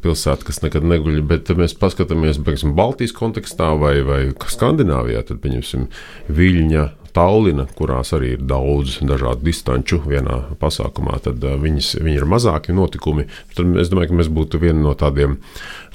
pilsēta, 0.05 0.47
kas 0.47 0.63
nekad 0.63 0.87
neguļ, 0.87 1.19
bet 1.27 1.51
mēs 1.59 1.75
paskatāmies, 1.83 2.39
piemēram, 2.39 2.77
Baltijas 2.79 3.15
kontekstā 3.19 3.73
vai, 3.83 3.97
vai 4.07 4.23
Skandināvijā, 4.55 5.27
tad, 5.27 5.43
paņemsim, 5.43 5.89
Viļņa 6.31 6.87
Tallina, 7.13 7.67
kurās 7.77 8.13
arī 8.17 8.33
ir 8.37 8.43
daudz 8.49 8.97
dažādu 9.05 9.45
distanču 9.45 10.01
vienā 10.05 10.39
pasākumā, 10.61 11.19
tad 11.25 11.43
uh, 11.45 11.55
viņas, 11.61 11.93
viņi 12.01 12.21
ir 12.21 12.27
mazāki 12.29 12.75
notikumi. 12.75 13.27
Tad 13.53 13.77
es 13.81 13.91
domāju, 13.93 14.11
ka 14.11 14.19
mēs 14.23 14.31
būtu 14.33 14.61
viena 14.63 14.81
no 14.81 14.95
tādiem 14.97 15.37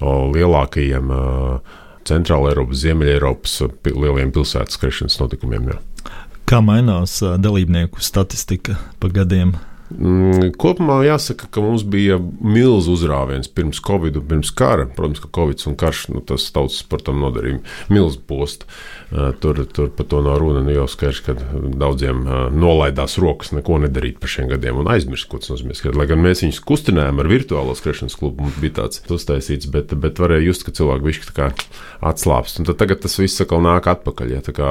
o, 0.01 0.15
lielākajiem 0.35 1.15
uh, 1.15 1.79
Centrāla 2.09 2.53
Eiropas, 2.53 2.83
Ziemeļa 2.85 3.17
Eiropas 3.19 3.59
lieliem 3.85 4.33
pilsētas 4.33 4.79
skriešanas 4.79 5.19
notikumiem. 5.21 5.73
Jā. 5.75 5.81
Kā 6.49 6.63
mainās 6.65 7.19
dalībnieku 7.21 8.01
statistika 8.01 8.79
pa 9.03 9.11
gadiem? 9.13 9.53
Mm, 9.89 10.51
kopumā 10.61 10.99
jāsaka, 11.07 11.47
ka 11.49 11.63
mums 11.65 11.83
bija 11.89 12.19
milzīgs 12.21 12.91
uzrāviens 12.93 13.49
pirms 13.49 13.81
Covid, 13.85 14.19
pirms 14.29 14.51
kara. 14.53 14.85
Protams, 14.93 15.23
ka 15.25 15.31
Covid 15.33 15.65
un 15.71 15.79
karš 15.81 16.03
nu, 16.13 16.21
tas 16.29 16.45
tautas 16.53 16.83
sportam 16.83 17.23
nodarīja 17.23 17.63
milzīgu 17.93 18.27
postu. 18.29 18.69
Tur, 19.41 19.63
tur 19.73 19.89
par 19.97 20.07
to 20.11 20.21
nav 20.25 20.37
runa. 20.43 20.61
Nu, 20.67 20.75
jau 20.75 20.85
skaidrs, 20.91 21.23
ka 21.25 21.35
daudziem 21.81 22.21
nolaidās 22.53 23.17
rokas 23.23 23.55
neko 23.57 23.79
nedarīt 23.87 24.19
par 24.21 24.33
šiem 24.33 24.51
gadiem 24.53 24.83
un 24.83 24.91
aizmirst, 24.93 25.31
ko 25.31 25.41
tas 25.41 25.55
nozīmē. 25.55 25.79
Lai 25.97 26.09
gan 26.11 26.21
mēs 26.21 26.45
viņus 26.45 26.61
kustinājām 26.69 27.23
ar 27.23 27.31
virtuālo 27.33 27.77
skriešanas 27.79 28.19
klubu, 28.21 28.45
mums 28.45 28.61
bija 28.61 28.83
tāds 28.83 29.01
uztaisīts, 29.09 29.71
bet, 29.73 29.97
bet 29.97 30.21
varēja 30.21 30.51
just, 30.51 30.67
ka 30.69 30.75
cilvēki 30.77 31.09
bija 31.09 31.49
atslābst. 32.05 32.61
Un 32.61 32.69
tad 32.69 32.83
tagad 32.83 33.01
tas 33.05 33.17
viss 33.19 33.41
atkal 33.41 33.65
nāk 33.65 33.89
atpakaļ. 33.89 34.37
Ja, 34.37 34.69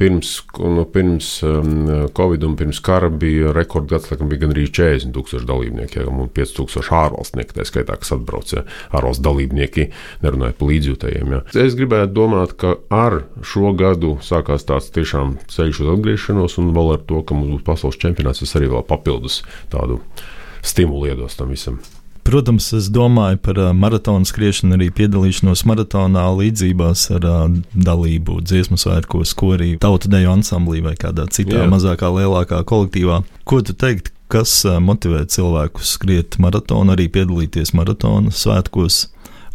pirms, 0.00 0.34
nu, 0.58 0.84
pirms 0.90 1.30
um, 1.46 2.08
Covid 2.16 2.44
un 2.48 2.58
pirms 2.58 2.82
kara 2.84 3.08
bija 3.12 3.54
rekordgads, 3.54 4.10
laikam 4.10 4.32
bija 4.32 4.44
gan 4.44 4.55
gandrīz 4.56 4.72
40 4.72 5.12
tūkstoši 5.14 5.48
dalībnieku, 5.48 6.00
ja, 6.00 6.06
un 6.08 6.30
5 6.32 6.54
tūkstoši 6.56 6.94
ārvalstnieku, 6.96 7.56
tā 7.56 7.66
skaitā, 7.68 7.96
kas 8.00 8.14
atbrauc, 8.16 8.52
ja, 8.54 8.64
ārvalstu 8.96 9.26
dalībnieki, 9.26 9.88
nerunājot 10.24 10.60
par 10.60 10.72
līdzjūtējiem. 10.72 11.34
Ja. 11.36 11.42
Es 11.66 11.76
gribētu 11.78 12.14
domāt, 12.16 12.56
ka 12.60 12.76
ar 12.90 13.24
šo 13.44 13.74
gadu 13.76 14.16
sākās 14.24 14.66
tāds 14.68 14.90
tiešām 14.94 15.36
ceļš 15.52 15.84
uz 15.84 15.92
atgriešanos, 15.96 16.56
un 16.62 16.72
vēl 16.76 16.96
ar 16.96 17.04
to, 17.08 17.22
ka 17.26 17.36
mums 17.36 17.58
būs 17.58 17.66
pasaules 17.66 18.00
čempionāts, 18.00 18.42
tas 18.44 18.56
arī 18.58 18.72
vēl 18.72 18.86
papildus 18.88 19.42
tādu 19.72 20.00
stimulu 20.66 21.12
iedos 21.12 21.38
tam 21.38 21.52
visam. 21.54 21.80
Protams, 22.26 22.72
es 22.74 22.88
domāju 22.90 23.38
par 23.38 23.58
maratonu 23.78 24.26
skriešanu, 24.26 24.74
arī 24.74 24.88
piedalīšanos 24.98 25.60
maratonā, 25.70 26.24
līdzībās 26.34 27.04
ar 27.14 27.26
dalību 27.70 28.40
dziesmu 28.42 28.74
svētkos, 28.82 29.30
ko 29.38 29.52
arī 29.54 29.76
tautu 29.78 30.10
deju 30.10 30.32
ansamblī 30.32 30.82
vai 30.82 30.96
kādā 30.98 31.28
citā 31.30 31.60
Jā. 31.60 31.68
mazākā, 31.70 32.10
lielākā 32.10 32.64
kolektīvā. 32.66 33.20
Ko 33.46 33.60
tu 33.62 33.76
teikt, 33.78 34.10
kas 34.32 34.58
motivē 34.82 35.24
cilvēkus 35.30 35.96
skriet 35.98 36.38
maratonu, 36.42 36.94
arī 36.96 37.08
piedalīties 37.12 37.74
maratona 37.76 38.34
svētkos, 38.34 39.06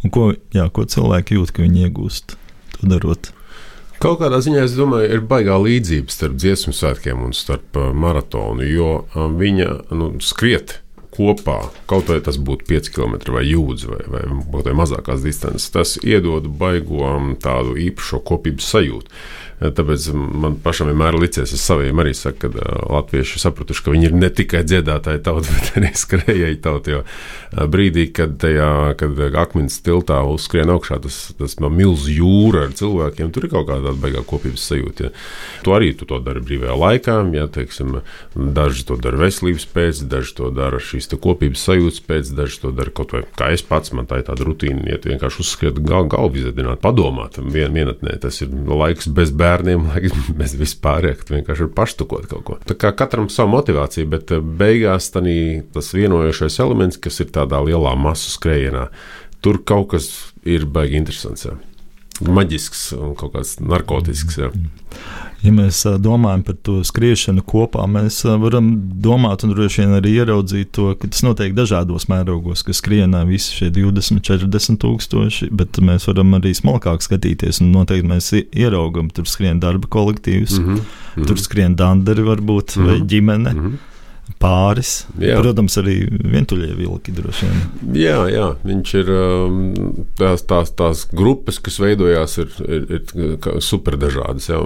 un 0.02 0.14
ko, 0.14 0.32
jā, 0.54 0.66
ko 0.72 0.86
cilvēki 0.88 1.38
jūt, 1.38 1.54
ka 1.54 1.64
viņi 1.66 1.86
iegūst 1.88 2.36
to 2.78 2.90
darot? 2.90 3.32
Kaut 4.02 4.18
kādā 4.18 4.40
ziņā 4.42 4.64
es 4.66 4.72
domāju, 4.74 5.12
ir 5.14 5.20
baigā 5.30 5.54
līdzība 5.62 6.10
starp 6.10 6.34
dziesmu 6.34 6.72
svētkiem 6.74 7.20
un 7.22 7.36
starp 7.36 7.76
maratonu, 7.94 8.64
jo 8.66 8.94
viņa 9.14 9.68
nu, 9.94 10.08
skriet 10.18 10.80
kopā, 11.12 11.58
kaut 11.86 12.08
vai 12.10 12.18
tas 12.24 12.38
būtu 12.40 12.66
5 12.70 12.90
km 12.94 13.14
vai 13.36 13.44
jūdzi 13.46 13.90
vai, 13.90 14.00
vai, 14.14 14.22
vai 14.64 14.74
mazākās 14.76 15.22
distances, 15.22 15.68
tas 15.70 15.94
iedod 16.00 16.48
baigo 16.58 17.12
tādu 17.42 17.76
īpašo 17.78 18.22
kopības 18.26 18.70
sajūtu. 18.72 19.22
Tāpēc 19.70 20.08
man 20.16 20.56
pašam 20.62 20.88
vienmēr 20.90 21.14
licies, 21.20 21.52
es 21.54 21.62
saviem 21.62 22.00
arī 22.02 22.14
saku, 22.16 22.40
ka 22.42 22.50
uh, 22.50 22.80
latvieši 22.96 23.40
sapratuši, 23.42 23.84
ka 23.84 23.94
viņi 23.94 24.08
ir 24.08 24.16
ne 24.18 24.30
tikai 24.32 24.62
dziedātāji 24.66 25.22
tauta, 25.22 25.52
bet 25.56 25.76
arī 25.78 25.92
skrejēji 25.96 26.58
tauta. 26.64 26.96
Jo 26.96 27.02
uh, 27.04 27.66
brīdī, 27.70 28.08
kad, 28.16 28.34
tajā, 28.42 28.96
kad 28.98 29.20
akmens 29.38 29.78
tiltā 29.84 30.18
uzskrien 30.26 30.72
augšā 30.72 30.98
tas, 31.04 31.18
tas 31.38 31.58
milz 31.62 32.08
jūra 32.10 32.66
ar 32.66 32.74
cilvēkiem, 32.78 33.30
tur 33.34 33.46
ir 33.46 33.52
kaut 33.52 33.68
kāda 33.70 33.94
baigā 34.02 34.24
kopības 34.26 34.66
sajūta. 34.72 35.08
Ja. 35.08 35.12
To 35.66 35.76
arī 35.76 35.92
tu 35.98 36.08
to 36.10 36.18
dari 36.24 36.42
brīvajā 36.42 36.78
laikā, 36.82 37.16
ja 37.36 37.46
teiksim, 37.52 38.00
daži 38.34 38.86
to 38.88 38.98
dara 39.00 39.20
veselības 39.22 39.68
pēc, 39.70 40.02
daži 40.10 40.36
to 40.40 40.50
dara 40.54 40.82
šīs 40.82 41.10
kopības 41.12 41.62
sajūtas 41.68 42.02
pēc, 42.08 42.34
daži 42.36 42.62
to 42.64 42.74
dara 42.74 42.90
kaut 42.94 43.14
vai 43.14 43.22
kā 43.38 43.52
es 43.54 43.62
pats, 43.66 43.94
man 43.94 44.08
tā 44.10 44.22
ir 44.22 44.26
tāda 44.26 44.46
rutīna, 44.48 44.82
iet 44.90 45.06
vienkārši 45.06 45.44
uzskriet 45.44 45.78
gal, 45.86 46.08
galvu 46.10 46.40
izvedināt, 46.40 46.80
padomāt, 46.82 47.38
vien, 47.38 47.70
vienatnē, 47.76 48.16
tas 48.22 48.40
ir 48.42 48.50
laiks 48.50 49.10
bez 49.12 49.30
bērniem 49.30 49.51
bērniem, 49.52 49.88
lai 49.92 50.12
mēs 50.40 50.56
vispār 50.58 51.10
vienkārši 51.30 51.68
paštukot 51.76 52.28
kaut 52.30 52.44
ko. 52.46 52.58
Tā 52.68 52.76
kā 52.78 52.92
katram 52.96 53.28
savu 53.32 53.54
motivāciju, 53.56 54.10
bet 54.12 54.32
eh, 54.34 54.40
beigās 54.42 55.10
tanī, 55.14 55.36
tas 55.74 55.92
vienojošais 55.96 56.60
elements, 56.64 57.00
kas 57.02 57.20
ir 57.24 57.32
tādā 57.34 57.62
lielā 57.64 57.94
masu 57.98 58.32
skrējienā, 58.36 58.88
tur 59.44 59.60
kaut 59.66 59.92
kas 59.96 60.10
ir 60.48 60.66
baigi 60.70 61.00
interesants. 61.00 61.46
Jā. 61.48 61.58
Maģisks 62.20 62.92
un 62.98 63.14
kaut 63.18 63.32
kāds 63.36 63.56
narkotisks. 63.62 64.36
Jā. 64.38 64.50
Ja 65.42 65.50
mēs 65.50 65.80
domājam 65.98 66.44
par 66.46 66.54
to 66.62 66.74
skriešanu 66.86 67.42
kopā, 67.48 67.82
mēs 67.90 68.20
varam 68.38 68.68
domāt 69.02 69.42
un 69.42 69.50
droši 69.56 69.82
vien 69.82 69.94
arī 69.96 70.12
ieraudzīt 70.20 70.70
to, 70.76 70.92
ka 70.94 71.10
tas 71.10 71.24
notiek 71.26 71.56
dažādos 71.56 72.06
mērogos, 72.12 72.62
ka 72.62 72.76
skrienā 72.76 73.24
visi 73.26 73.56
šie 73.58 73.72
20, 73.74 74.22
40 74.22 74.78
tūkstoši, 74.84 75.48
bet 75.50 75.80
mēs 75.82 76.06
varam 76.06 76.36
arī 76.38 76.52
smalkāk 76.54 77.02
skatīties 77.02 77.58
un 77.64 77.72
noteikti 77.74 78.12
mēs 78.12 78.30
ieraugam, 78.38 79.10
tur 79.10 79.26
skrien 79.26 79.58
darba 79.62 79.90
kolektīvs, 79.90 80.60
mm 80.60 80.68
-hmm. 80.68 81.26
tur 81.26 81.40
skrien 81.40 81.74
dandari 81.76 82.22
varbūt 82.22 82.76
mm 82.76 82.82
-hmm. 82.82 82.86
vai 82.86 83.00
ģimene. 83.00 83.54
Mm 83.54 83.64
-hmm 83.64 83.91
pāris. 84.42 84.92
Jā. 85.22 85.38
Protams, 85.40 85.76
arī 85.80 85.96
vientuļie 86.10 86.72
vilki 86.76 87.14
droši 87.14 87.48
vien. 87.48 87.62
Jā, 88.02 88.18
jā 88.32 88.48
viņš 88.66 88.94
ir 89.00 89.12
um, 89.14 89.60
tās, 90.18 90.44
tās, 90.48 90.72
tās 90.78 91.04
grupas, 91.12 91.60
kas 91.62 91.78
veidojās, 91.82 92.38
ir, 92.42 92.56
ir, 92.66 92.86
ir 92.98 93.62
super 93.64 93.96
dažādas. 94.00 94.48
Jā. 94.50 94.60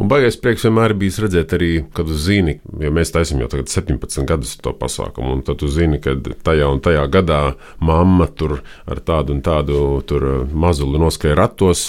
Un 0.00 0.10
baigais 0.10 0.38
prieks 0.40 0.66
vienmēr 0.66 0.94
bijis 0.98 1.20
redzēt 1.22 1.54
arī, 1.56 1.72
kad 1.96 2.08
tu 2.08 2.16
zini, 2.18 2.58
jo 2.82 2.92
mēs 2.94 3.14
taisam 3.14 3.40
jau 3.42 3.48
tagad 3.52 3.72
17 3.72 4.26
gadus 4.28 4.56
to 4.62 4.74
pasākumu, 4.76 5.38
un 5.38 5.44
tad 5.46 5.60
tu 5.62 5.70
zini, 5.72 6.00
ka 6.02 6.14
tajā 6.44 6.68
un 6.72 6.82
tajā 6.84 7.04
gadā 7.12 7.40
mamma 7.82 8.28
tur 8.28 8.58
ar 8.90 9.02
tādu 9.04 9.36
un 9.36 9.42
tādu 9.44 9.78
tur 10.08 10.26
mazuli 10.52 11.00
noskrēja 11.02 11.38
ratos, 11.38 11.86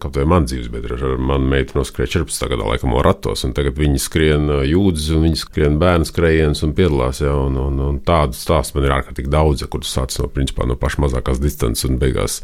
kaut 0.00 0.16
vai 0.16 0.26
man 0.28 0.48
dzīves 0.48 0.70
biedra 0.72 0.98
ar 0.98 1.20
manu 1.20 1.50
meitu 1.52 1.78
noskrēja 1.78 2.20
14. 2.20 2.48
gadā 2.54 2.70
laikam 2.70 2.96
ratos, 3.04 3.44
un 3.46 3.54
tagad 3.56 3.78
viņi 3.80 4.00
skrien 4.02 4.50
jūdzes, 4.66 5.10
un 5.16 5.26
viņi 5.26 5.42
skrien 5.42 5.80
bērnu 5.80 6.08
skrējiens 6.08 6.62
un 6.64 6.74
piedalās. 6.86 7.20
Ja, 7.20 7.34
un, 7.34 7.56
un, 7.58 7.78
un 7.80 7.98
tādu 8.06 8.36
stāstu 8.36 8.78
man 8.78 8.86
ir 8.86 8.94
ārkārtīgi 8.96 9.30
daudz, 9.32 9.62
ja, 9.62 9.68
kurus 9.70 9.92
sāc 9.94 10.14
no, 10.20 10.28
principā, 10.32 10.66
no 10.66 10.76
pašas 10.78 11.02
mazākās 11.06 11.40
distances 11.42 11.86
un 11.88 11.98
beigās 11.98 12.40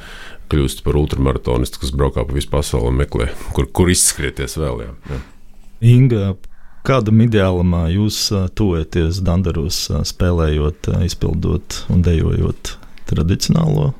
kļūst 0.52 0.82
par 0.84 0.98
ultramaratonistu, 1.00 1.80
kas 1.80 1.94
braukā 1.94 2.26
pa 2.26 2.34
visu 2.34 2.50
pasauli 2.52 2.90
un 2.90 2.98
meklē, 3.00 3.30
kur, 3.56 3.68
kur 3.72 3.90
izskrieties 3.92 4.58
vēl. 4.60 4.84
Ja, 4.84 4.94
ja. 5.10 5.20
Inga, 5.92 6.34
kādam 6.86 7.22
ideālam 7.24 7.74
jūs 7.90 8.28
tuvojaties 8.58 9.22
Dandaros, 9.24 9.86
spēlējot, 10.12 10.92
izpildot 11.06 11.84
un 11.92 12.04
dejojot 12.06 12.76
tradicionālo? 13.10 13.92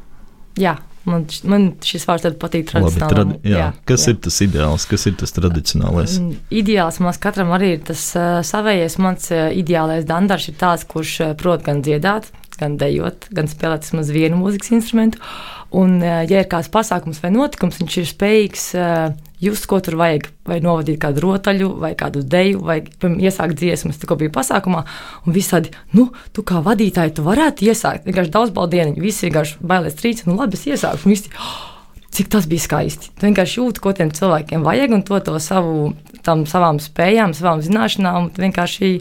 Jā, 0.61 0.77
Man, 1.09 1.25
man 1.51 1.65
šis 1.83 2.05
vārds 2.07 2.37
patīk 2.39 2.69
tradicionāli. 2.71 3.11
Tradi 3.11 3.51
jā, 3.51 3.57
jā, 3.59 3.69
kas 3.89 4.07
jā. 4.07 4.13
ir 4.13 4.21
tas 4.23 4.37
ideāls, 4.45 4.85
kas 4.91 5.07
ir 5.11 5.17
tas 5.19 5.35
tradicionālais? 5.35 6.19
Ideāls 6.55 7.01
mums 7.03 7.19
katram 7.23 7.51
arī 7.57 7.73
ir 7.77 7.83
tas 7.89 8.05
uh, 8.19 8.39
savējais. 8.47 8.99
Mans 9.03 9.27
uh, 9.35 9.49
ideālais 9.51 10.07
dandars 10.07 10.47
ir 10.53 10.57
tāds, 10.61 10.87
kurš 10.87 11.17
uh, 11.25 11.35
prot 11.39 11.65
gan 11.67 11.83
dziedāt, 11.83 12.31
gan 12.61 12.79
dejot, 12.79 13.27
gan 13.35 13.51
spēlēt 13.51 13.89
vismaz 13.89 14.15
vienu 14.15 14.39
mūzikas 14.45 14.75
instrumentu. 14.79 15.23
Un, 15.75 16.03
ja 16.05 16.43
ir 16.43 16.49
kāds 16.53 16.69
pasākums 16.69 17.23
vai 17.23 17.31
notikums, 17.33 17.79
viņš 17.81 17.95
ir 18.03 18.09
spējīgs 18.11 18.67
just, 19.43 19.67
ko 19.71 19.81
tur 19.85 19.99
vajag. 20.01 20.31
Vai 20.49 20.59
novadīt 20.65 21.01
kādu 21.03 21.23
rotaļu, 21.23 21.69
vai 21.83 21.93
kādu 21.99 22.23
deju, 22.27 22.63
vai 22.67 22.81
iesākt 22.83 23.59
dziesmas, 23.59 24.01
tikko 24.01 24.19
bija 24.21 24.33
pasākumā. 24.35 24.85
Un 25.27 25.37
visādi, 25.37 25.75
nu, 25.97 26.09
tu 26.35 26.47
kā 26.47 26.63
vadītāji, 26.65 27.17
tu 27.19 27.27
varētu 27.27 27.69
iesākt. 27.69 28.09
Vienkārši 28.09 28.35
daudz 28.35 28.55
baldienu, 28.55 28.97
visi 29.03 29.29
vienkārši 29.29 29.61
bailēs 29.61 29.99
trīc, 29.99 30.25
un 30.27 30.41
labi, 30.41 30.59
es 30.59 30.67
iesākšu. 30.73 31.11
Visi, 31.13 31.31
oh, 31.39 31.61
cik 32.15 32.33
tas 32.33 32.49
bija 32.51 32.67
skaisti. 32.67 33.13
Tu 33.15 33.29
vienkārši 33.29 33.61
jūti, 33.61 33.85
ko 33.85 33.95
tiem 33.97 34.11
cilvēkiem 34.15 34.67
vajag, 34.67 34.97
un 34.99 35.07
to, 35.07 35.21
to 35.27 35.39
savu, 35.43 35.93
tam, 36.27 36.47
savām 36.51 36.83
spējām, 36.83 37.37
savām 37.39 37.63
zināšanām. 37.65 38.33
Vienkārši 38.39 38.97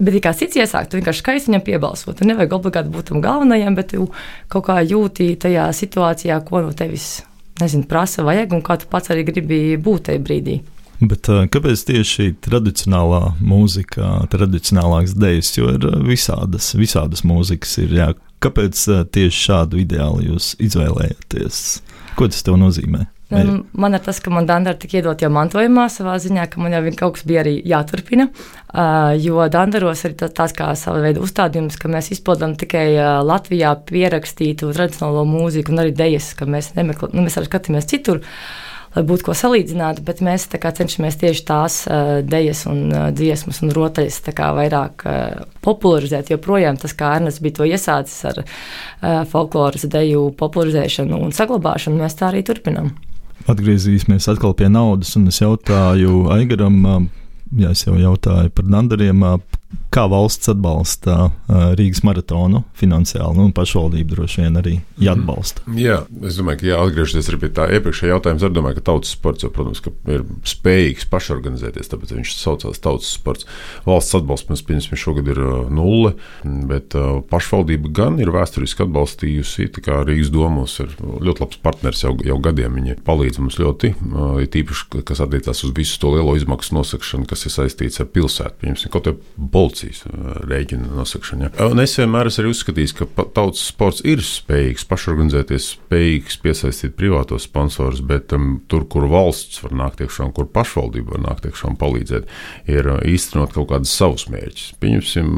Bet, 0.00 0.14
ja 0.16 0.20
kāds 0.24 0.40
cits 0.40 0.56
iesāk, 0.56 0.86
tu 0.88 0.96
vienkārši 0.96 1.20
skaisti 1.20 1.50
viņam 1.50 1.62
piebalsot. 1.66 2.14
Tu 2.16 2.24
nevajag 2.24 2.54
obligāti 2.56 2.92
būt 2.94 3.10
tam 3.10 3.20
galvenajam, 3.20 3.74
bet 3.76 3.92
tu 3.92 4.06
kaut 4.48 4.64
kā 4.70 4.78
jūti 4.80 5.34
tajā 5.36 5.66
situācijā, 5.76 6.40
ko 6.48 6.62
no 6.64 6.72
tevis 6.72 7.18
nezinu, 7.64 7.86
prasa, 7.90 8.24
vajag 8.26 8.56
un 8.56 8.62
kā 8.66 8.78
tu 8.80 8.88
pats 8.90 9.12
arī 9.12 9.24
gribi 9.28 9.60
būt 9.80 10.08
tajā 10.08 10.22
brīdī. 10.24 10.60
Bet, 11.00 11.30
kāpēc 11.52 11.82
tieši 11.88 12.34
tradicionālā 12.44 13.36
mūzika, 13.40 14.26
tradicionālākas 14.32 15.14
idejas, 15.16 15.54
jo 15.56 15.70
ir 15.72 15.86
visādas, 16.04 16.74
visādas 16.76 17.24
mūzikas, 17.24 17.78
ir, 17.80 17.94
jā, 17.96 18.10
kāpēc 18.44 18.82
tieši 19.14 19.46
šādu 19.46 19.80
ideālu 19.80 20.26
jūs 20.26 20.52
izvēlējāties? 20.60 21.62
Ko 22.18 22.28
tas 22.28 22.44
tev 22.44 22.60
nozīmē? 22.60 23.06
Um, 23.30 23.60
man 23.78 23.94
ir 23.94 24.02
tas, 24.02 24.18
ka 24.18 24.30
man 24.34 24.46
Dandara 24.48 24.74
tika 24.80 24.98
iedot 24.98 25.20
jau 25.22 25.28
mantojumā, 25.30 25.84
savā 25.92 26.16
ziņā, 26.18 26.48
ka 26.50 26.62
man 26.62 26.74
jau 26.74 26.80
kaut 26.98 27.18
kas 27.18 27.26
bija 27.28 27.44
arī 27.44 27.52
jāturpina. 27.62 28.26
Jo 29.22 29.44
Dandaros 29.50 30.02
ir 30.06 30.16
tāds 30.18 30.54
kā 30.58 30.72
sava 30.78 31.02
veida 31.04 31.22
uzstādījums, 31.22 31.78
ka 31.78 31.90
mēs 31.90 32.10
izpildām 32.16 32.56
tikai 32.58 32.88
Latvijā 33.26 33.76
pierakstītu 33.86 34.72
tradicionālo 34.74 35.22
mūziku 35.30 35.70
un 35.74 35.84
arī 35.84 35.94
dejas, 35.94 36.32
ka 36.38 36.48
mēs, 36.50 36.72
nemeklē, 36.74 37.12
nu, 37.14 37.22
mēs 37.26 37.38
arī 37.38 37.50
skatāmies 37.50 37.86
citur. 37.90 38.24
Lai 38.90 39.04
būtu 39.06 39.28
ko 39.28 39.34
salīdzināt, 39.38 40.00
bet 40.02 40.18
mēs 40.26 40.48
cenšamies 40.50 41.20
tieši 41.20 41.44
tās 41.46 41.76
uh, 41.86 42.16
idejas, 42.24 42.64
un 42.66 42.88
uh, 42.90 43.04
dziesmas 43.14 43.60
un 43.62 43.70
rotaļas 43.70 44.18
vairāk 44.56 45.04
uh, 45.06 45.44
popularizēt. 45.62 46.32
Jo 46.34 46.40
projām 46.42 46.74
tas, 46.74 46.96
kā 46.98 47.12
Ernsts 47.20 47.38
bija 47.38 47.60
to 47.60 47.68
iesācis 47.70 48.24
ar 48.32 48.42
uh, 48.42 49.22
folkloras 49.30 49.86
ideju 49.86 50.32
popularizēšanu 50.34 51.22
un 51.22 51.30
saglabāšanu, 51.30 52.02
mēs 52.02 52.18
tā 52.18 52.32
arī 52.32 52.42
turpinām. 52.42 52.90
Atgriezīsimies 53.50 54.28
atkal 54.30 54.54
pie 54.54 54.68
naudas, 54.70 55.14
un 55.18 55.26
es 55.30 55.40
jautāju 55.42 56.28
Aigaram, 56.34 57.08
ja 57.58 57.72
es 57.74 57.82
jau 57.86 57.96
jautāju 57.98 58.52
par 58.54 58.68
Nandariem, 58.70 59.24
kā 59.90 60.04
valsts 60.10 60.50
atbalsta 60.52 61.30
Rīgas 61.78 62.04
maratonu 62.06 62.62
finansiāli, 62.78 63.34
nu, 63.36 63.48
un 63.48 63.54
pašvaldība 63.54 64.14
droši 64.14 64.44
vien 64.44 64.58
arī 64.60 64.74
jāatbalsta. 65.02 65.64
Mm. 65.66 65.78
Jā, 65.82 65.96
es 66.28 66.38
domāju, 66.38 66.60
ka 66.60 66.68
jāatgriežties 66.68 67.30
arī 67.30 67.40
pie 67.42 67.50
tā 67.56 67.66
iepriekšējā 67.74 68.12
jautājuma. 68.12 68.38
Es 68.38 68.54
domāju, 68.54 68.78
ka 68.78 68.84
tautas 68.86 69.14
sports, 69.16 69.42
jau, 69.42 69.50
protams, 69.54 69.82
ir 70.14 70.22
spējīgs 70.46 71.08
pašorganizēties, 71.10 71.90
tāpēc 71.90 72.14
viņš 72.16 72.34
saucās 72.38 72.82
tautas 72.82 73.10
sports. 73.16 73.48
Valsts 73.86 74.18
atbalsts 74.20 74.50
mums, 74.50 74.62
piemēram, 74.68 75.00
šogad 75.04 75.30
ir 75.34 75.42
nulle, 75.74 76.14
bet 76.70 76.94
pašvaldība 77.30 77.90
gan 77.98 78.20
ir 78.22 78.30
vēsturiski 78.34 78.86
atbalstījusi, 78.86 79.70
Rīgas 79.80 80.30
domos 80.30 80.76
ir 80.82 80.94
ļoti 81.00 81.42
labs 81.42 81.58
partners 81.64 82.04
jau, 82.04 82.14
jau 82.26 82.38
gadiem. 82.42 82.78
Viņi 82.78 83.00
palīdz 83.06 83.42
mums 83.42 83.58
ļoti, 83.58 83.92
tīpaši, 84.54 85.02
kas 85.06 85.22
attiecās 85.24 85.64
uz 85.66 85.74
visu 85.76 85.98
to 86.02 86.14
lielo 86.14 86.36
izmaksu 86.38 86.78
nosakšanu, 86.78 87.26
kas 87.30 87.46
ir 87.48 87.54
saistīts 87.56 88.00
ar 88.02 88.08
pilsētu. 88.14 88.60
Piemēram, 88.62 88.94
kaut 88.94 89.08
kā 89.08 89.16
proporcijas 89.60 90.04
rēķina 90.48 90.94
nosakšana. 90.96 91.50
Ja. 91.50 91.68
Un 91.70 91.80
es 91.82 91.96
vienmēr 91.98 92.30
esmu 92.30 92.50
uzskatījis, 92.50 92.94
ka 92.96 93.06
tautas 93.36 93.62
sports 93.68 94.00
ir 94.08 94.22
spējīgs 94.24 94.86
pašorganizēties, 94.88 95.68
spējīgs 95.76 96.38
piesaistīt 96.42 96.96
privātos 96.98 97.46
sponsorus, 97.48 98.00
bet 98.06 98.32
um, 98.36 98.60
tur, 98.70 98.86
kur 98.90 99.06
valsts 99.10 99.60
var 99.64 99.74
nākt 99.76 100.02
iekšā 100.04 100.28
un 100.28 100.34
kur 100.36 100.48
pašvaldība 100.52 101.16
var 101.16 101.24
nākt 101.28 101.48
iekšā 101.50 101.70
un 101.70 101.78
palīdzēt, 101.80 102.30
ir 102.72 102.90
īstenot 103.10 103.54
kaut 103.56 103.70
kādus 103.72 103.92
savus 103.96 104.26
mērķus. 104.32 104.70
Pieņemsim, 104.80 105.30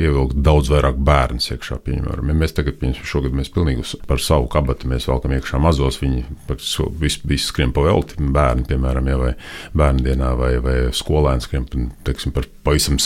ievilkt 0.00 0.40
daudz 0.40 0.72
vairāk 0.72 1.00
bērnu 1.10 1.44
iekšā. 1.44 1.80
Piemēram, 1.84 2.32
ja 2.32 2.38
mēs 2.40 2.56
tagad, 2.56 2.78
pieņemsim, 2.80 3.08
šogad 3.12 3.36
mēs 3.36 3.52
pilnīgi 3.54 4.00
par 4.08 4.22
savu 4.22 4.48
kabatu 4.52 4.88
mēs 4.90 5.08
valkam 5.10 5.34
iekšā 5.36 5.60
mazos, 5.62 6.00
viņi 6.00 6.24
visu, 6.50 6.88
visu 7.28 7.50
skrien 7.50 7.74
pa 7.76 7.84
velti, 7.84 8.20
bērni, 8.20 8.66
piemēram, 8.70 9.10
ja, 9.10 9.20
vai 9.20 9.32
bērnu 9.76 10.06
dienā, 10.06 10.32
vai, 10.38 10.52
vai 10.64 10.76
skolēni 10.96 11.44
skrien 11.44 11.68
teiksim, 12.06 12.34
par 12.36 12.48
pavisam 12.66 13.00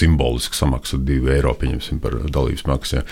simbolisku 0.45 0.55
samaksu, 0.55 0.99
2 0.99 1.33
eiro 1.37 1.55
par 2.03 2.13
dalības 2.31 2.65
maksu. 2.67 2.97
Ja. 2.97 3.03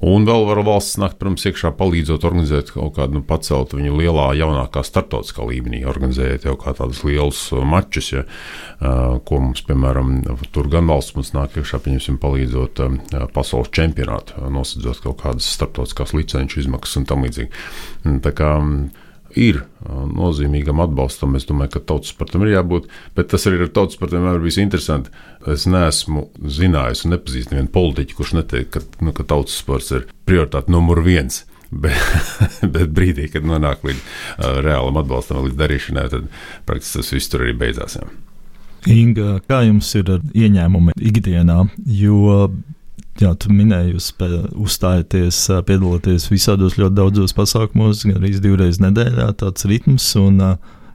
Un 0.00 0.26
vēl 0.26 0.46
var 0.46 0.62
valsts 0.64 0.98
nākt, 0.98 1.18
protams, 1.18 1.44
iekšā 1.46 1.72
palīdzot 1.76 2.24
organizēt 2.24 2.72
kaut 2.72 2.96
kādu, 2.96 3.18
nu, 3.18 3.22
pacelt 3.22 3.74
viņu 3.74 3.96
lielā, 3.96 4.34
jaunākā 4.38 4.82
startautiskā 4.84 5.46
līmenī, 5.46 5.84
organizējot 5.86 6.44
jau 6.48 6.56
kā 6.56 6.74
tādus 6.78 7.04
lielus 7.04 7.52
mačus, 7.52 8.12
ja, 8.12 8.24
ko 8.80 9.40
mums, 9.40 9.62
piemēram, 9.62 10.22
tur 10.52 10.68
gan 10.68 10.88
valsts 10.88 11.16
mums 11.16 11.34
nāk 11.34 11.58
iekšā, 11.58 11.80
palīdzot 12.18 12.80
pasaules 13.34 13.70
čempionātu, 13.72 14.38
nosacot 14.50 15.02
kaut 15.02 15.20
kādas 15.22 15.48
startautiskās 15.56 16.14
licenču 16.16 16.62
izmaksas 16.62 17.02
un 17.02 17.08
tam 17.08 17.26
līdzīgi. 17.26 17.50
Tā 18.24 18.32
kā 18.36 18.54
ir 19.36 19.60
nozīmīgam 19.86 20.80
atbalstam. 20.82 21.36
Es 21.36 21.46
domāju, 21.48 21.76
ka 21.76 21.84
tautas 21.92 22.12
sportam 22.14 22.44
ir 22.46 22.54
jābūt, 22.54 22.88
bet 23.16 23.30
tas 23.32 23.44
arī 23.48 23.60
ar 23.64 23.72
tautas 23.74 23.98
sportiem 23.98 24.22
vienmēr 24.22 24.42
bijis 24.42 24.60
interesanti. 24.62 25.12
Es 25.46 25.68
neesmu 25.70 26.26
zinājis 26.42 27.04
un 27.06 27.14
nepazīstu 27.14 27.54
nevienu 27.54 27.70
politiķu, 27.74 28.16
kurš 28.18 28.34
neteikt, 28.40 28.70
ka, 28.74 28.82
nu, 29.04 29.14
ka 29.14 29.26
tautas 29.28 29.58
sports 29.60 29.92
ir 29.94 30.08
prioritāte 30.28 30.72
numur 30.74 31.02
viens. 31.06 31.44
Bet, 31.84 32.00
bet 32.64 32.94
brīdī, 32.96 33.26
kad 33.28 33.44
nonāk 33.44 33.82
līdz 33.84 33.98
uh, 33.98 34.54
reālam 34.64 34.96
atbalstam, 35.02 35.42
līdz 35.44 35.58
darīšanai, 35.58 36.04
tad 36.08 36.30
praktiski 36.64 37.02
tas 37.02 37.10
viss 37.12 37.28
tur 37.28 37.42
arī 37.44 37.52
beidzās. 37.60 37.98
Jā. 37.98 38.06
Inga, 38.88 39.34
kā 39.44 39.58
jums 39.66 39.90
ir 40.00 40.08
ar 40.14 40.22
ieņēmumu 40.32 40.94
ikdienā? 40.96 41.58
Jo 41.84 42.46
Jā, 43.18 43.32
tu 43.34 43.50
minēji, 43.50 43.96
jūs 43.96 44.12
uzstājaties, 44.62 45.38
piedalāties 45.66 46.28
visādos 46.30 46.76
ļoti 46.78 46.94
daudzos 47.00 47.34
pasākumos, 47.34 48.04
gan 48.06 48.20
arī 48.20 48.30
divreiz 48.38 48.78
nedēļā. 48.78 49.32
Tāds 49.40 49.66
ritms, 49.66 50.06
un 50.20 50.38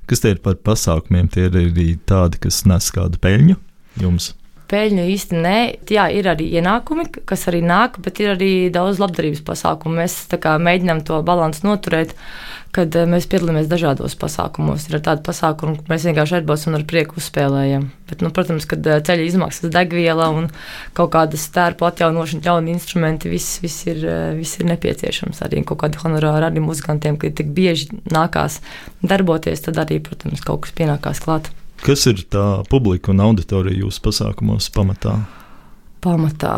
kas 0.08 0.24
tie 0.24 0.32
ir 0.32 0.40
par 0.46 0.56
pasākumiem? 0.64 1.28
Tie 1.28 1.50
ir 1.50 1.58
arī 1.60 1.90
tādi, 2.08 2.40
kas 2.46 2.62
nes 2.70 2.88
kādu 2.96 3.20
peļņu 3.20 3.60
jums. 4.02 4.34
Peļņu 4.74 5.04
īsti 5.12 5.38
nē, 5.44 5.58
jā, 5.92 6.08
ir 6.16 6.28
arī 6.32 6.48
ienākumi, 6.58 7.06
kas 7.30 7.46
arī 7.52 7.60
nāk, 7.66 8.00
bet 8.02 8.22
ir 8.24 8.32
arī 8.34 8.50
daudz 8.74 8.98
labdarības 9.02 9.44
pasākumu. 9.46 10.00
Mēs 10.00 10.16
mēģinām 10.34 11.04
to 11.06 11.20
balansu 11.26 11.68
noturēt. 11.68 12.16
Kad 12.74 12.96
eh, 12.98 13.06
mēs 13.06 13.28
piedalāmies 13.30 13.68
dažādos 13.70 14.16
pasākumos. 14.18 14.88
Ir 14.90 14.98
tādi 15.06 15.22
pasākumi, 15.28 15.76
kur 15.78 15.92
mēs 15.94 16.08
vienkārši 16.08 16.40
atbalstam 16.40 16.74
un 16.74 16.80
ar 16.80 16.88
prieku 16.90 17.20
uzspēlējam. 17.22 17.86
Bet, 18.10 18.24
nu, 18.26 18.32
protams, 18.34 18.66
kad 18.66 18.90
eh, 18.90 18.98
ceļa 19.06 19.28
izmaksas, 19.28 19.70
degviela 19.76 20.32
un 20.34 20.50
kaut 20.98 21.14
kādas 21.14 21.46
stērpu 21.52 21.86
atjaunošana, 21.86 22.42
jauni 22.50 22.74
instrumenti, 22.74 23.30
viss, 23.30 23.60
viss, 23.62 23.86
ir, 23.86 24.02
eh, 24.02 24.28
viss 24.40 24.58
ir 24.58 24.72
nepieciešams. 24.74 25.44
Arī 25.46 25.62
kaut 25.70 25.84
kādi 25.86 26.02
honorāri 26.02 26.50
arī 26.50 26.66
muzikantiem, 26.66 27.22
kad 27.22 27.38
tik 27.38 27.54
bieži 27.54 27.92
nākās 28.10 28.58
darboties, 29.06 29.68
tad 29.68 29.78
arī, 29.86 30.02
protams, 30.02 30.42
kaut 30.42 30.66
kas 30.66 30.74
pienākās 30.82 31.22
klāt. 31.22 31.54
Kas 31.84 32.06
ir 32.08 32.22
tā 32.32 32.64
publika 32.72 33.12
un 33.12 33.20
auditorija 33.20 33.76
jūsu 33.76 34.00
pasākumos 34.06 34.70
pamatā? 34.72 35.18
Pamatā 36.04 36.54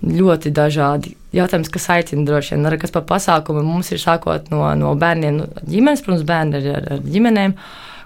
ļoti 0.00 0.48
dažādi. 0.56 1.10
Jautājums, 1.36 1.68
kas 1.72 1.90
aicina 1.92 2.24
droši 2.24 2.54
vien, 2.54 2.64
arī 2.68 2.78
kas 2.80 2.94
par 2.94 3.04
pasākumu 3.10 3.60
mums 3.66 3.90
ir 3.92 4.00
sākot 4.00 4.46
no, 4.52 4.62
no 4.80 4.94
bērniem, 4.96 5.42
no 5.42 5.48
ģimenes, 5.68 6.00
protams, 6.06 6.24
bērni 6.28 6.56
ar, 6.56 6.68
ar, 6.78 6.86
ar 6.94 7.02
ģimenēm, 7.04 7.52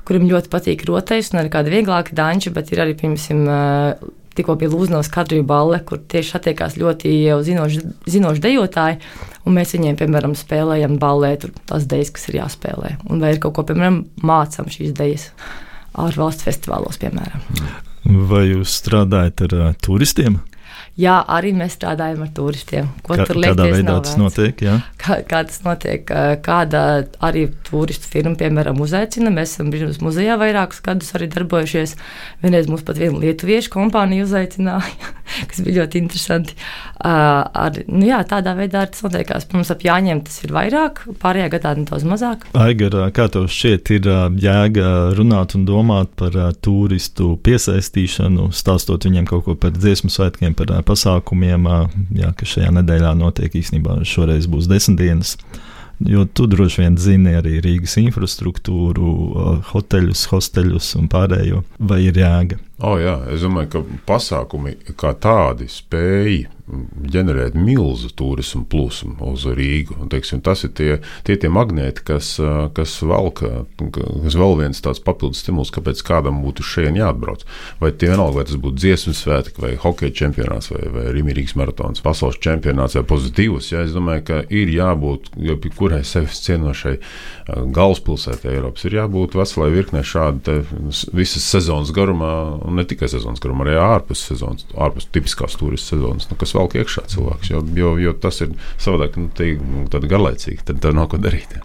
kuriem 0.08 0.26
ļoti 0.30 0.50
patīk 0.50 0.82
rotais 0.88 1.30
un 1.30 1.38
arī 1.44 1.52
kādi 1.54 1.70
vieglāki 1.70 2.16
danči, 2.18 2.50
bet 2.54 2.72
ir 2.74 2.82
arī, 2.82 2.96
piemēram, 2.98 4.10
tikko 4.34 4.56
bija 4.58 4.72
Lūznovas 4.72 5.10
kadriju 5.14 5.46
balle, 5.46 5.78
kur 5.86 6.02
tieši 6.02 6.34
attiekās 6.40 6.74
ļoti 6.82 7.12
jau 7.28 7.38
zinoši, 7.46 7.84
zinoši 8.10 8.42
dejotāji, 8.42 8.98
un 9.46 9.54
mēs 9.54 9.76
viņiem, 9.78 10.00
piemēram, 10.02 10.34
spēlējam 10.34 10.98
ballē 11.02 11.30
tur 11.44 11.54
tās 11.70 11.86
dejas, 11.86 12.10
kas 12.18 12.26
ir 12.32 12.40
jāspēlē, 12.40 12.96
un 13.06 13.22
vai 13.22 13.36
ir 13.36 13.40
kaut 13.46 13.54
ko, 13.54 13.66
piemēram, 13.70 14.02
mācām 14.26 14.66
šīs 14.74 14.98
dejas 14.98 15.30
ārvalstu 16.02 16.48
festivālos, 16.48 16.98
piemēram. 17.02 17.42
Vai 18.30 18.44
jūs 18.52 18.76
strādājat 18.82 19.46
ar 19.48 19.56
uh, 19.56 19.72
turistiem? 19.82 20.38
Jā, 20.96 21.18
arī 21.28 21.50
mēs 21.52 21.74
strādājam 21.76 22.22
ar 22.24 22.30
turistiem. 22.32 22.86
Ko 23.04 23.18
Kā, 23.18 23.26
tur 23.28 23.36
liekties, 23.36 23.58
kādā 23.58 23.72
veidā 23.74 23.96
tas 24.00 24.14
notiek? 24.16 24.62
Jā? 24.64 24.76
Kā, 24.96 25.18
kā 25.28 25.42
tas 25.44 25.58
notiek? 25.60 26.08
Kāda 26.44 26.84
arī 27.20 27.42
turistu 27.68 28.08
firma, 28.08 28.32
piemēram, 28.40 28.80
uzaicina. 28.80 29.28
Mēs 29.34 29.52
esam 29.52 29.68
bijuši 29.74 30.00
muzejā 30.00 30.38
vairākus 30.40 30.80
gadus 30.86 31.12
arī 31.18 31.28
darbojušies. 31.34 31.92
Vienreiz 32.40 32.70
mums 32.72 32.86
pat 32.88 32.96
viena 33.02 33.20
lietuviešu 33.20 33.74
kompānija 33.74 34.24
uzaicināja, 34.24 35.10
kas 35.50 35.60
bija 35.66 35.82
ļoti 35.82 36.00
interesanti. 36.00 36.56
Ar, 37.04 37.76
nu 37.92 38.08
jā, 38.08 38.22
tādā 38.32 38.56
veidā 38.56 38.86
tas 38.88 39.04
notiekās. 39.04 39.44
Mums 39.52 39.74
ap 39.76 39.84
jāņem 39.84 40.24
tas 40.24 40.40
ir 40.48 40.56
vairāk, 40.56 41.04
pārējā 41.20 41.50
gadā 41.58 41.74
nedaudz 41.76 42.08
mazāk. 42.08 42.48
Aigar, 42.56 42.96
kā 43.12 43.28
tev 43.36 43.50
šķiet, 43.52 43.92
ir 43.98 44.10
jēga 44.46 44.94
runāt 45.20 45.58
un 45.60 45.68
domāt 45.68 46.16
par 46.16 46.40
turistu 46.64 47.34
piesaistīšanu, 47.44 48.48
stāstot 48.56 49.04
viņiem 49.04 49.28
kaut 49.28 49.44
ko 49.44 49.60
par 49.60 49.76
dziesmu 49.76 50.08
svētkiem, 50.08 50.56
par 50.56 50.72
pasākumiem, 50.86 51.68
jā, 52.16 52.32
kas 52.38 52.56
šajā 52.56 52.72
nedēļā 52.80 53.14
notiek. 53.18 53.54
Īsnībā 53.58 54.00
šoreiz 54.06 54.48
būs 54.50 54.70
desmit 54.70 55.00
dienas. 55.02 55.36
Jo 56.04 56.26
tu 56.28 56.44
droši 56.44 56.82
vien 56.82 56.96
zini 57.00 57.32
arī 57.38 57.54
Rīgas 57.64 57.94
infrastruktūru, 58.02 59.12
hoteļus, 59.70 60.26
hosteļus 60.28 60.90
un 61.00 61.06
pārējo. 61.12 61.62
Vai 61.80 62.02
ir 62.04 62.18
jēga? 62.20 62.58
Oh, 62.84 62.98
jā, 63.00 63.16
es 63.32 63.40
domāju, 63.46 63.70
ka 63.72 63.82
pasākumi 64.10 64.76
kā 65.00 65.14
tādi 65.16 65.70
spēja 65.72 66.52
ģenerēt 66.66 67.54
milzu 67.58 68.10
turismu 68.16 68.64
plūsmu 68.70 69.16
uz 69.30 69.46
Rīgu. 69.46 69.96
Un, 70.02 70.10
teiksim, 70.12 70.42
tas 70.44 70.64
ir 70.66 70.72
tie, 70.76 70.90
tie, 71.26 71.36
tie 71.40 71.50
magnēti, 71.52 72.02
kas, 72.06 72.34
kas 72.76 72.96
velk, 73.06 73.42
kas 73.94 74.38
vēl 74.38 74.56
viens 74.62 74.82
tāds 74.82 75.02
papildus 75.02 75.44
stimuls, 75.44 75.72
kāpēc 75.74 76.02
kādam 76.06 76.42
būtu 76.44 76.66
šeit 76.66 76.96
jāatbrauc. 76.96 77.44
Vai 77.80 77.90
tie 77.92 78.10
vienalga, 78.12 78.40
vai 78.40 78.46
tas 78.48 78.58
būtu 78.62 78.80
dziesmu 78.82 79.14
svētki, 79.16 79.62
vai 79.62 79.72
hokeja 79.80 80.14
čempionāts, 80.22 80.70
vai, 80.74 80.84
vai 80.92 81.06
Rīgas 81.14 81.56
maratons, 81.58 82.02
pasaules 82.04 82.40
čempionāts, 82.42 82.98
vai 82.98 83.06
pozitīvs. 83.08 83.72
Ja, 83.72 83.84
es 83.86 83.94
domāju, 83.96 84.24
ka 84.28 84.42
ir 84.54 84.70
jābūt 84.74 85.30
kurai 85.76 86.02
sevis 86.06 86.40
cienošai 86.46 86.96
galvaspilsētai 87.46 88.54
Eiropas, 88.56 88.86
ir 88.86 88.96
jābūt 88.98 89.36
veselai 89.38 89.70
virknei 89.74 90.02
šādu 90.06 90.60
visas 91.14 91.46
sezonas 91.46 91.92
garumā 91.94 92.32
un 92.66 92.78
ne 92.78 92.86
tikai 92.88 93.08
sezonas 93.10 93.42
garumā, 93.42 93.66
arī 93.66 93.76
ārpus 93.82 94.24
sezonas, 94.30 94.66
ārpus 94.74 95.08
tipiskās 95.14 95.58
turisma 95.58 95.96
sezonas, 95.96 96.28
nu, 96.30 96.38
velk 96.56 96.78
iekšā 96.80 97.06
cilvēks. 97.12 97.52
Jo, 97.52 97.62
jo, 97.76 97.94
jo 98.02 98.16
tas 98.20 98.40
ir 98.44 98.54
savādāk, 98.82 99.18
nu, 99.20 99.30
tie, 99.36 99.54
nu, 99.60 99.86
garlaicīgi, 99.92 100.64
tad 100.66 100.82
tev 100.84 100.96
nav 100.96 101.10
ko 101.12 101.20
darīt. 101.22 101.58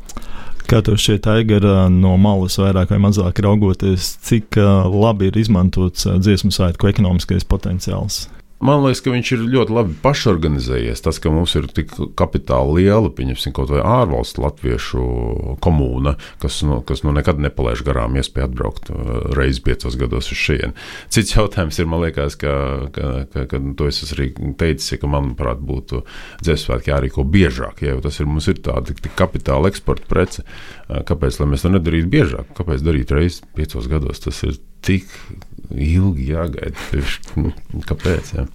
Kā 0.70 0.80
tev 0.86 1.00
šķiet, 1.02 1.28
Aigara, 1.28 1.88
no 1.92 2.14
malas 2.22 2.56
vairāk 2.62 2.94
vai 2.94 3.02
mazāk 3.04 3.42
raugoties, 3.44 4.14
cik 4.24 4.56
labi 4.94 5.32
ir 5.32 5.40
izmantots 5.42 6.08
dziesmu 6.22 6.54
svētku 6.56 6.92
ekonomiskais 6.92 7.48
potenciāls? 7.50 8.28
Man 8.62 8.84
liekas, 8.84 9.02
ka 9.02 9.14
viņš 9.14 9.30
ir 9.34 9.44
ļoti 9.56 9.74
labi 9.74 9.96
pašorganizējies. 10.04 11.02
Tas, 11.02 11.18
ka 11.22 11.32
mums 11.34 11.56
ir 11.58 11.66
tik 11.74 11.94
kapitāla 12.20 12.76
liela, 12.78 13.10
pieņemsim, 13.18 13.56
kaut 13.58 13.72
vai 13.74 13.82
ārvalstu 13.82 14.44
latviešu 14.44 15.06
komūna, 15.66 16.14
kas, 16.44 16.60
nu, 16.68 16.78
kas 16.86 17.02
nu 17.06 17.14
nekad 17.16 17.42
nepalaiž 17.42 17.82
garām 17.88 18.20
iespēju 18.22 18.48
atbraukt 18.50 18.92
uh, 18.94 19.12
reizi 19.38 19.64
piecos 19.66 19.98
gados 19.98 20.30
uz 20.34 20.42
šejienu. 20.44 20.78
Cits 21.14 21.34
jautājums 21.34 21.82
ir, 21.82 21.90
man 21.90 22.06
liekas, 22.06 22.38
ka, 22.42 22.54
ka, 22.94 23.12
ka, 23.34 23.48
ka 23.50 23.62
to 23.80 23.90
es 23.90 24.04
arī 24.14 24.30
teicu, 24.62 25.02
ka 25.02 25.10
manuprāt 25.10 25.64
būtu 25.66 26.04
dzēsvētki 26.46 26.94
jārīko 26.94 27.26
biežāk, 27.26 27.82
ja 27.88 27.98
tas 28.04 28.22
ir, 28.22 28.30
mums 28.30 28.50
ir 28.52 28.62
tāda 28.62 28.94
kapitāla 29.18 29.74
eksporta 29.74 30.06
prece. 30.12 30.46
Uh, 30.86 31.02
kāpēc, 31.08 31.42
mēs 31.50 31.66
to 31.66 31.74
nedarītu 31.74 32.14
biežāk? 32.14 32.54
Kāpēc 32.62 32.86
darīt 32.86 33.14
reizi 33.16 33.48
piecos 33.58 33.90
gados? 33.90 34.22
Tas 34.22 34.46
ir 34.46 34.62
tik 34.86 35.10
ilgi 35.76 36.32
jāgaida. 36.32 37.06
Nu, 37.40 37.54
kāpēc? 37.88 38.34
Ja? 38.38 38.46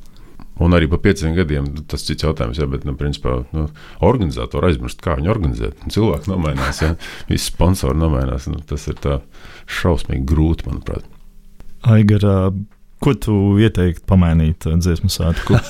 Un 0.62 0.72
arī 0.72 0.88
pa 0.88 0.96
pieciem 1.00 1.35
gadiem 1.37 1.66
tas 1.88 2.00
ir 2.05 2.14
cits 2.14 2.24
jautājums, 2.24 2.57
ja, 2.61 2.68
bet, 2.70 2.87
nu, 2.88 2.94
principā, 2.96 3.42
nu, 3.52 3.66
organizatori 4.05 4.70
aizmirst, 4.70 5.02
kā 5.05 5.18
viņi 5.18 5.33
organizē. 5.33 5.72
Cilvēki 5.92 6.33
nomainās, 6.33 6.81
ja 6.81 6.94
visi 7.29 7.50
sponsori 7.50 8.00
nomainās. 8.00 8.48
Nu, 8.48 8.62
tas 8.64 8.87
ir 8.88 8.96
tā 9.02 9.18
šausmīgi 9.68 10.24
grūti, 10.29 10.68
manuprāt. 10.70 11.05
Aigarā, 11.87 12.55
ko 13.05 13.12
tu 13.20 13.37
ieteiktu 13.61 14.07
pamainīt 14.09 14.64
dziesmu 14.64 15.12
svētku 15.12 15.61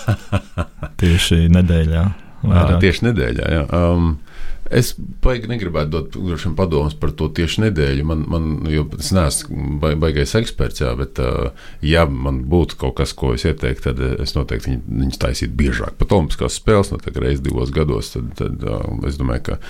tieši 1.02 1.48
nedēļā? 1.50 2.06
Vairāk? 2.46 2.78
Tieši 2.84 3.08
nedēļā, 3.08 3.50
jā. 3.56 3.66
Um, 3.74 4.14
Es 4.74 4.94
baigi 5.22 5.46
negribētu 5.50 5.90
dot 5.92 6.16
droši 6.16 6.48
vien 6.48 6.56
padomus 6.58 6.96
par 6.98 7.12
to 7.14 7.28
tieši 7.30 7.66
nedēļu. 7.66 8.06
Man, 8.08 8.24
man 8.30 8.46
jo 8.70 8.86
es 8.98 9.12
neesmu 9.14 9.76
ba- 9.82 9.94
baigais 10.02 10.34
eksperts, 10.38 10.82
jā, 10.82 10.90
bet, 10.98 11.20
uh, 11.22 11.52
ja 11.86 12.06
man 12.10 12.42
būtu 12.50 12.78
kaut 12.80 12.96
kas, 12.98 13.12
ko 13.16 13.34
es 13.36 13.46
ieteiktu, 13.46 13.92
tad 13.92 14.22
es 14.24 14.34
noteikti 14.34 14.72
viņu, 14.72 14.82
viņus 15.02 15.22
taisītu 15.22 15.54
biežāk. 15.60 15.94
Pat 16.00 16.16
Olimpiskās 16.16 16.58
spēles 16.58 16.90
notiek 16.94 17.20
reizes 17.22 17.44
divos 17.44 17.70
gados. 17.74 18.10
Tad, 18.16 18.32
tad 18.40 18.66
uh, 18.66 18.82
es 19.06 19.20
domāju, 19.20 19.44
ka, 19.52 19.60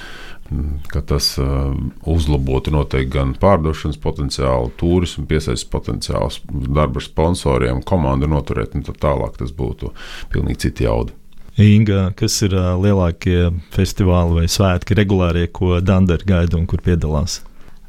ka 0.94 1.04
tas 1.12 1.32
uh, 1.42 1.74
uzlabotu 2.08 2.72
noteikti 2.72 3.12
gan 3.18 3.36
pārdošanas 3.42 4.00
potenciālu, 4.00 4.72
turismu 4.80 5.26
piesaistes 5.28 5.68
potenciālu, 5.68 6.32
darbu 6.72 7.02
ar 7.02 7.08
sponsoriem, 7.10 7.84
komandu 7.84 8.30
noturēt 8.32 8.78
un 8.78 8.86
tā 8.86 8.96
tālāk. 8.96 9.36
Tas 9.42 9.52
būtu 9.52 9.92
pilnīgi 10.32 10.68
cita 10.68 10.88
jauda. 10.88 11.12
Inga, 11.56 12.10
kas 12.16 12.34
ir 12.44 12.52
lielākie 12.52 13.48
festivāli 13.72 14.42
vai 14.42 14.48
svētki 14.50 14.96
regulārie, 14.98 15.46
ko 15.48 15.78
Dandara 15.80 16.28
gaida 16.28 16.58
un 16.58 16.66
kur 16.68 16.82
piedalās? 16.84 17.40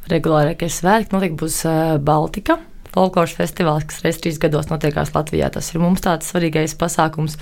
Regulārākie 0.08 0.70
svētki 0.72 1.12
notiek 1.12 1.36
būs 1.36 1.66
Baltika. 2.08 2.62
Folkloras 2.96 3.36
festivāls, 3.36 3.84
kas 3.90 4.00
reizes 4.06 4.24
trīs 4.24 4.40
gados 4.42 4.72
notiekās 4.72 5.12
Latvijā. 5.14 5.52
Tas 5.54 5.68
ir 5.74 5.84
mums 5.84 6.02
tāds 6.06 6.32
svarīgais 6.32 6.78
pasākums. 6.80 7.36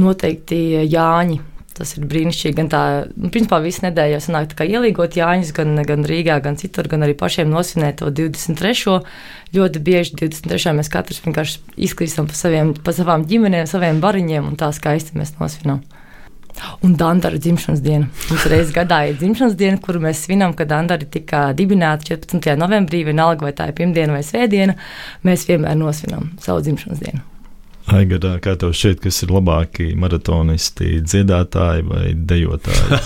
Noteikti 0.00 0.86
Jāņi. 0.88 1.38
Tas 1.78 1.92
ir 1.94 2.06
brīnišķīgi. 2.10 2.56
Gan 2.58 2.70
tā, 2.72 2.82
nu, 3.14 3.30
principā, 3.30 3.60
visu 3.62 3.84
nedēļu 3.84 4.16
jau 4.16 4.22
sanāk 4.24 4.48
tā 4.50 4.58
kā 4.58 4.66
ielīgot 4.66 5.14
Jāņus, 5.18 5.52
gan, 5.54 5.76
gan 5.86 6.06
Rīgā, 6.08 6.40
gan 6.42 6.58
citur, 6.58 6.88
gan 6.90 7.06
arī 7.06 7.14
pašiem 7.18 7.52
nosvinēt 7.52 8.00
to 8.00 8.10
23. 8.10 8.96
Ļoti 9.54 9.82
bieži 9.86 10.18
23. 10.18 10.74
mēs 10.80 10.90
katrs 10.92 11.22
vienkārši 11.22 11.62
izklīstam 11.88 12.26
pa, 12.26 12.34
saviem, 12.38 12.74
pa 12.74 12.94
savām 12.96 13.28
ģimenēm, 13.30 13.70
saviem 13.70 14.02
bariņiem, 14.02 14.50
un 14.50 14.58
tā 14.58 14.72
skaisti 14.74 15.16
mēs 15.20 15.36
nosvinām. 15.38 15.84
Un 16.82 16.96
Dandara 16.98 17.38
dzimšanas 17.38 17.80
diena. 17.84 18.08
Mums 18.32 18.46
reizē 18.50 18.74
gadā 18.80 19.04
ir 19.06 19.18
dzimšanas 19.20 19.54
diena, 19.58 19.78
kuru 19.82 20.02
mēs 20.02 20.24
svinam, 20.26 20.56
kad 20.58 20.72
Dandara 20.72 21.06
tika 21.06 21.48
dibināta 21.54 22.16
14. 22.16 22.58
novembrī, 22.58 23.04
vienalga 23.06 23.46
vai 23.46 23.54
tā 23.54 23.70
ir 23.70 23.78
pirmdiena 23.78 24.18
vai 24.18 24.26
svētdiena. 24.26 24.74
Mēs 25.22 25.46
vienmēr 25.46 25.78
nosvinam 25.78 26.32
savu 26.42 26.66
dzimšanas 26.66 27.04
dienu. 27.06 27.37
Aigarā, 27.88 28.34
kā 28.44 28.52
tev 28.60 28.74
šķiet, 28.76 29.00
kas 29.06 29.22
ir 29.24 29.30
labākie 29.32 29.92
maratonisti, 29.98 30.98
dziedātāji 31.04 31.86
vai 31.88 32.04
dejotāji? 32.12 32.98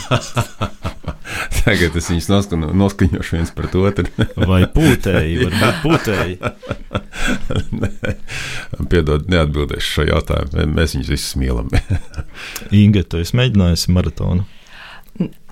Tagad 1.63 1.97
es 1.99 2.09
viņus 2.11 2.29
noskaņo, 2.31 2.71
noskaņošu 2.77 3.37
viens 3.37 3.53
pret 3.55 3.77
otru. 3.79 4.09
vai 4.51 4.63
pūtēji, 4.75 5.45
varbūt 5.45 5.79
pūtēji? 5.85 6.35
Piedod, 8.93 9.31
neatbildēšu 9.31 9.95
šo 9.99 10.09
jautājumu. 10.11 10.67
Mēs 10.75 10.97
viņus 10.97 11.13
visus 11.15 11.39
mīlam. 11.39 11.71
Inga, 12.75 13.05
tu 13.07 13.23
esi 13.23 13.39
mēģinājusi 13.39 13.95
maratonu? 13.95 14.49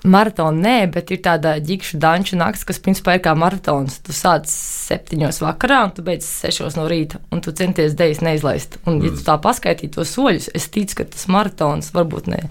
Maratona 0.01 0.57
nē, 0.57 0.77
bet 0.93 1.11
ir 1.13 1.19
tāda 1.21 1.53
ģikšu 1.61 1.99
danču 2.01 2.37
nakts, 2.39 2.63
kas 2.65 2.81
principā 2.81 3.17
ir 3.17 3.23
kā 3.25 3.35
maratons. 3.37 3.99
Tu 4.01 4.15
sāc 4.17 4.49
septiņos 4.49 5.41
vakarā, 5.43 5.83
un 5.85 5.93
tu 5.93 6.05
beidz 6.05 6.25
sešos 6.25 6.77
no 6.79 6.87
rīta, 6.89 7.21
un 7.29 7.43
tu 7.45 7.53
centies 7.57 7.93
dejas 7.97 8.23
neizlaist. 8.25 8.79
Un, 8.89 8.97
ja 9.05 9.13
tu 9.13 9.21
tā 9.27 9.37
paskaitītu 9.41 9.99
tos 9.99 10.15
soļus, 10.17 10.49
es 10.57 10.67
ticu, 10.73 11.01
ka 11.01 11.07
tas 11.13 11.27
maratons 11.29 11.93
varbūt 11.93 12.31
ne 12.33 12.41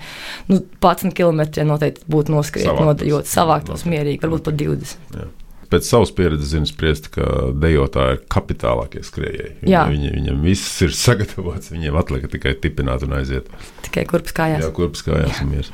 nu, 0.46 0.60
11 0.78 1.10
km 1.16 1.42
noteikti 1.66 2.06
būtu 2.10 2.36
noskriet, 2.36 2.70
nodejot, 2.70 3.26
savāktos 3.30 3.86
mierīgi, 3.88 4.22
varbūt 4.22 4.46
pat 4.46 4.60
20. 4.62 5.12
Jā. 5.18 5.28
Pēc 5.70 5.86
savas 5.86 6.10
pieredzes 6.10 6.50
zinu, 6.50 6.66
spriest, 6.66 7.12
ka 7.14 7.24
dejotāji 7.62 8.16
ir 8.16 8.24
kapitālākie 8.34 9.04
skrejēji. 9.06 9.52
Viņi, 9.60 9.70
Jā. 9.70 9.84
viņi, 9.86 10.08
viņam 10.16 10.40
viss 10.42 10.80
ir 10.82 10.94
sagatavots, 11.04 11.70
viņiem 11.70 11.98
atliek 11.98 12.26
tikai 12.30 12.56
tipināt 12.58 13.06
un 13.06 13.14
aiziet. 13.20 13.46
Tikai 13.86 14.02
kurpes 14.10 14.34
kājās. 14.34 14.66
Jā, 14.66 14.72
kurpes 14.74 15.06
kājās 15.06 15.42
un 15.44 15.54
miers. 15.54 15.70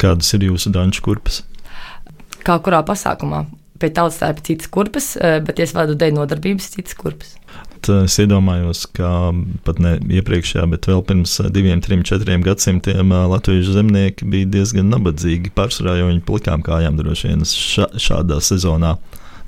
Kādas 0.00 0.32
ir 0.36 0.48
jūsu 0.50 0.72
danču 0.74 1.04
kurpes? 1.06 1.42
Kā 2.46 2.58
kurā 2.62 2.82
pasākumā. 2.86 3.46
Pie 3.80 3.90
tautas 3.92 4.20
tā 4.20 4.30
ir 4.32 4.40
citas 4.44 4.70
kurpes, 4.72 5.16
eh, 5.20 5.40
bet, 5.44 5.58
es 5.60 5.74
vadu 5.76 5.96
deju 5.98 6.16
nodarbības, 6.16 6.70
citas 6.76 6.96
kurpes. 6.96 7.34
Es 7.86 8.16
iedomājos, 8.18 8.86
ka 8.96 9.32
pat 9.66 9.78
ne 9.78 9.96
iepriekšējā, 10.18 10.64
bet 10.72 10.88
vēl 10.88 11.02
pirms 11.06 11.36
eh, 11.40 11.50
diviem, 11.52 11.82
trim, 11.84 12.02
četriem 12.06 12.44
gadsimtiem 12.46 13.12
eh, 13.12 13.26
latviešu 13.34 13.76
zemnieki 13.76 14.28
bija 14.32 14.48
diezgan 14.56 14.88
nabadzīgi. 14.94 15.52
Pārsvarā 15.56 15.98
jau 16.00 16.08
viņi 16.08 16.24
plikām 16.28 16.64
kājām 16.66 16.96
droši 17.00 17.32
vien 17.32 17.44
ša, 17.46 17.90
šādā 18.00 18.40
sezonā 18.40 18.96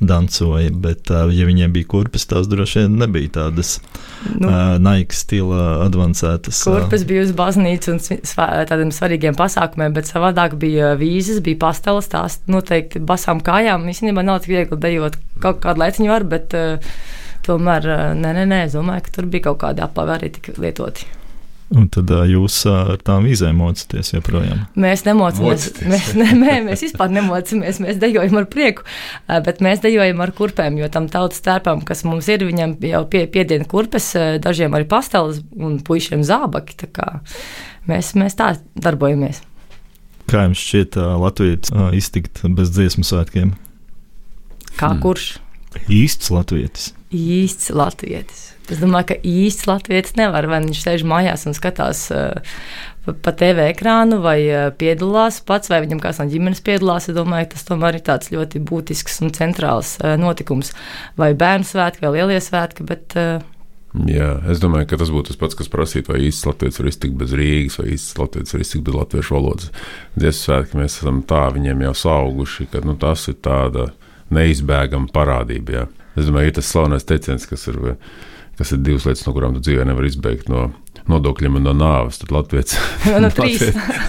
dancoja, 0.01 0.71
bet, 0.71 1.11
ja 1.11 1.49
viņiem 1.49 1.73
bija 1.75 1.89
kurpes, 1.91 2.27
tās 2.31 2.47
droši 2.51 2.85
vien 2.85 2.99
nebija 3.03 3.35
tādas 3.41 3.79
Nu, 4.27 4.49
uh, 4.49 4.79
naikas 4.83 5.23
stila 5.23 5.85
avansētas. 5.85 6.59
ā. 6.67 6.73
Kurpes 6.75 7.05
bija 7.09 7.23
uz 7.27 7.33
baznīcu 7.39 7.95
un 7.95 8.01
tādiem 8.03 8.91
svarīgiem 8.95 9.39
pasākumiem, 9.39 9.95
bet 9.95 10.11
savādāk 10.11 10.57
bija 10.59 10.95
vīzes, 10.99 11.39
bija 11.45 11.61
pasteles, 11.69 12.11
tās 12.11 12.41
noteikti 12.51 13.03
basām 13.05 13.43
kājām. 13.45 13.87
Īstenībā 13.91 14.25
nav 14.27 14.43
tik 14.43 14.57
viegli 14.57 14.81
dejot. 14.83 15.21
Kaut 15.43 15.63
kādu 15.63 15.85
laiciņu 15.85 16.11
var, 16.11 16.27
bet 16.27 16.57
uh, 16.59 16.91
tomēr, 17.47 17.87
nē, 18.19 18.35
nē, 18.41 18.49
nē, 18.51 18.65
es 18.67 18.75
domāju, 18.77 19.07
ka 19.07 19.17
tur 19.19 19.31
bija 19.31 19.49
kaut 19.51 19.63
kādi 19.63 19.87
apavi 19.87 20.17
arī 20.17 20.33
tik 20.35 20.53
lietoti. 20.59 21.07
Un 21.69 21.89
tad 21.93 22.09
ā, 22.09 22.23
jūs 22.31 22.55
ā, 22.65 22.77
ar 22.95 23.03
tām 23.05 23.27
vīzēm 23.29 23.59
mocaties 23.61 24.15
joprojām. 24.15 24.63
Mēs 24.81 25.03
nemocamies. 25.05 25.67
Mēs, 25.85 26.13
ne, 26.17 26.31
mē, 26.39 26.55
mēs 26.71 26.87
vispār 26.87 27.13
nemocamies. 27.13 27.81
Mēs 27.85 27.99
dejojam 28.01 28.39
ar 28.41 28.47
prieku, 28.49 28.87
bet 29.45 29.61
mēs 29.65 29.83
dejojam 29.85 30.23
ar 30.25 30.33
kurpēm, 30.33 30.79
jo 30.81 30.89
tam 30.89 31.11
tautas 31.13 31.45
tērpam, 31.45 31.85
kas 31.85 32.07
mums 32.09 32.29
ir, 32.33 32.47
viņam 32.49 32.79
jau 32.89 33.03
pie, 33.13 33.27
piediena 33.29 33.69
kurpes, 33.69 34.15
dažiem 34.41 34.73
arī 34.79 34.89
pasteles 34.89 35.43
un 35.61 35.77
puišiem 35.85 36.25
zābaki. 36.25 36.79
Tā 36.85 36.89
kā 36.89 37.11
Mēs, 37.89 38.13
mēs 38.21 38.37
tā 38.37 38.51
darbojamies. 38.77 39.41
Kā 40.29 40.45
jums 40.45 40.61
šķiet, 40.61 40.99
Latvijas 41.23 41.71
iztikt 41.97 42.43
bez 42.53 42.73
dziesmu 42.77 43.05
svētkiem? 43.09 43.55
Kā 44.77 44.93
Hmm. 44.93 45.01
kurš? 45.01 45.39
Īsts 45.89 46.29
latvietis. 46.31 46.93
Īsts 47.14 47.73
latvietis. 47.75 48.53
Es 48.68 48.83
domāju, 48.83 49.12
ka 49.12 49.16
īsts 49.25 49.64
latvietis 49.68 50.16
nevar, 50.18 50.47
vai 50.51 50.61
viņš 50.64 50.81
sēž 50.85 51.05
mājās 51.09 51.47
un 51.49 51.57
skatās 51.57 52.03
uh, 52.12 52.59
pa, 53.09 53.33
TV 53.33 53.71
ekrānu, 53.73 54.21
vai 54.25 54.38
uh, 54.44 54.68
piedalās 54.77 55.40
pats, 55.49 55.71
vai 55.73 55.81
viņam 55.87 56.03
kāds 56.05 56.21
no 56.21 56.29
ģimenes 56.29 56.61
piedalās. 56.66 57.09
Es 57.09 57.16
domāju, 57.16 57.49
tas 57.55 57.64
tomēr 57.68 57.97
ir 57.97 58.05
tāds 58.05 58.33
ļoti 58.35 58.61
būtisks 58.68 59.23
un 59.25 59.33
centrāls 59.37 59.97
uh, 60.03 60.18
notikums. 60.21 60.75
Vai 61.21 61.33
bērnu 61.38 61.68
svētki, 61.68 62.05
vai 62.05 62.18
lielie 62.18 62.42
svētki, 62.44 62.85
bet 62.88 63.16
uh, 63.16 63.38
Jā, 63.97 64.35
es 64.53 64.61
domāju, 64.61 64.90
ka 64.90 64.99
tas 65.01 65.09
būtu 65.09 65.33
tas 65.33 65.38
pats, 65.40 65.57
kas 65.57 65.71
prasītu, 65.73 66.12
vai 66.12 66.21
īsts 66.27 66.44
latvijas 66.44 66.77
var 66.79 66.90
iztikt 66.90 67.14
bez 67.18 67.33
Rīgas, 67.33 67.79
vai 67.81 67.94
īsts 67.94 68.18
latvijas 68.21 68.53
var 68.53 68.64
iztikt 68.64 68.85
bez 68.85 68.99
latviešu 68.99 69.35
valodas. 69.35 69.71
Dziesmu 70.12 70.42
svētki 70.42 70.81
mēs 70.83 70.99
esam 71.01 71.23
tā 71.29 71.47
viņiem 71.55 71.87
jau 71.87 71.94
sauguši, 72.03 72.68
ka 72.75 72.83
nu, 72.85 72.99
tas 73.01 73.25
ir 73.33 73.38
tāda 73.40 73.88
neizbēgama 74.35 75.09
parādība. 75.14 75.73
Jā. 75.73 75.87
Es 76.19 76.29
domāju, 76.29 76.51
ir 76.51 76.59
tas 76.59 76.73
slavenais 76.73 77.07
teiciens, 77.09 77.47
kas 77.49 77.69
ir, 77.71 77.81
kas 78.59 78.75
ir 78.75 78.83
divas 78.85 79.07
lietas, 79.09 79.25
no 79.27 79.35
kurām 79.37 79.57
tu 79.57 79.65
dzīvē 79.65 79.87
nevar 79.89 80.09
izbēgt 80.09 80.51
no 80.53 80.69
nodokļiem 81.09 81.59
un 81.59 81.67
no 81.69 81.75
nāves. 81.77 82.21
Tad 82.21 82.33
Latvijas. 82.35 82.75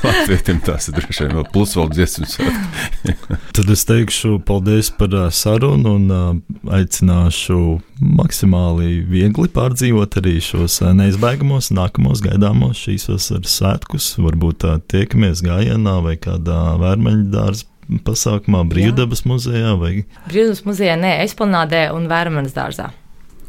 Latvijam 0.03 0.61
tas 0.65 0.89
ir 0.89 0.97
droši 0.97 1.25
vien 1.25 1.35
vēl 1.37 1.47
plus 1.53 1.75
vēl 1.77 1.91
dziesmu 1.93 2.27
svētki. 2.29 3.15
Tad 3.55 3.71
es 3.73 3.85
teikšu 3.87 4.39
paldies 4.47 4.91
par 4.95 5.15
sarunu 5.35 5.95
un 5.99 6.43
aicināšu 6.79 7.59
maksimāli 7.99 9.01
viegli 9.09 9.49
pārdzīvot 9.55 10.19
arī 10.21 10.37
šos 10.43 10.79
neizbēgamos, 10.95 11.71
nākamos 11.75 12.23
gaidāmos 12.25 12.83
šīs 12.85 13.09
vasaras 13.11 13.57
svētkus. 13.59 14.13
Varbūt 14.19 14.63
tā 14.65 14.77
tiekamies 14.91 15.43
gājienā 15.45 15.99
vai 16.05 16.15
kādā 16.19 16.61
vērmeņu 16.81 17.29
dārza 17.33 17.67
pasākumā, 18.05 18.63
brīvdabas 18.69 19.25
muzejā 19.29 19.75
vai 19.79 19.93
Brīvdabas 20.29 20.65
muzejā, 20.67 20.97
nē, 20.99 21.19
Esplanādē 21.25 21.87
un 21.95 22.09
Vērmanas 22.11 22.55
dārzā. 22.57 22.91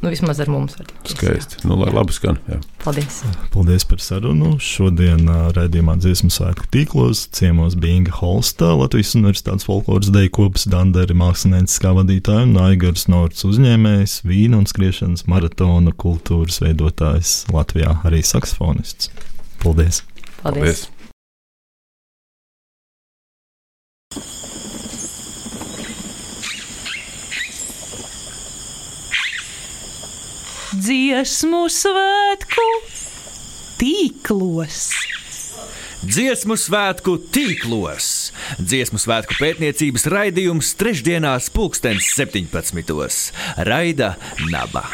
Nu, 0.01 0.09
vismaz 0.09 0.39
ar 0.41 0.49
mums 0.49 0.79
tikties. 0.79 1.13
Skaisti. 1.13 1.59
Nu, 1.69 1.77
lai 1.77 1.91
labi 1.93 2.15
skan. 2.17 2.39
Jā. 2.49 2.57
Paldies! 2.81 3.19
Paldies 3.53 3.85
par 3.85 4.01
sarunu. 4.01 4.55
Šodien 4.65 5.29
ā, 5.29 5.51
raidījumā 5.53 5.99
dziesmu 6.01 6.33
svētku 6.33 6.71
tīklos 6.73 7.27
ciemos 7.37 7.77
bija 7.77 7.99
Inga 7.99 8.15
Holsta, 8.17 8.71
Latvijas 8.81 9.13
Universitātes 9.19 9.69
folkloras 9.69 10.09
deju 10.15 10.33
kopas 10.39 10.65
Dandari 10.73 11.17
mākslinieckā 11.21 11.93
vadītāja 11.99 12.47
un 12.49 12.57
Aigars 12.63 13.11
Norts 13.13 13.45
uzņēmējs, 13.45 14.23
vīna 14.25 14.63
un 14.63 14.71
skriešanas 14.71 15.27
maratona 15.29 15.93
kultūras 15.93 16.63
veidotājs 16.65 17.35
Latvijā, 17.53 17.99
arī 18.09 18.23
saksofonists. 18.25 19.13
Paldies! 19.61 20.01
Paldies! 20.41 20.65
Paldies. 20.65 21.00
Dziesmu 30.81 31.67
svētku 31.71 32.67
tīklos. 33.81 34.91
Dziesmu 36.01 36.57
svētku 36.57 37.17
tīklos. 37.35 38.31
Dziesmu 38.59 39.01
svētku 39.03 39.37
pētniecības 39.41 40.09
raidījums 40.11 40.73
trešdienās, 40.81 41.51
pulkstens 41.55 42.09
17. 42.17 43.33
Raida 43.69 44.15
Naba. 44.49 44.87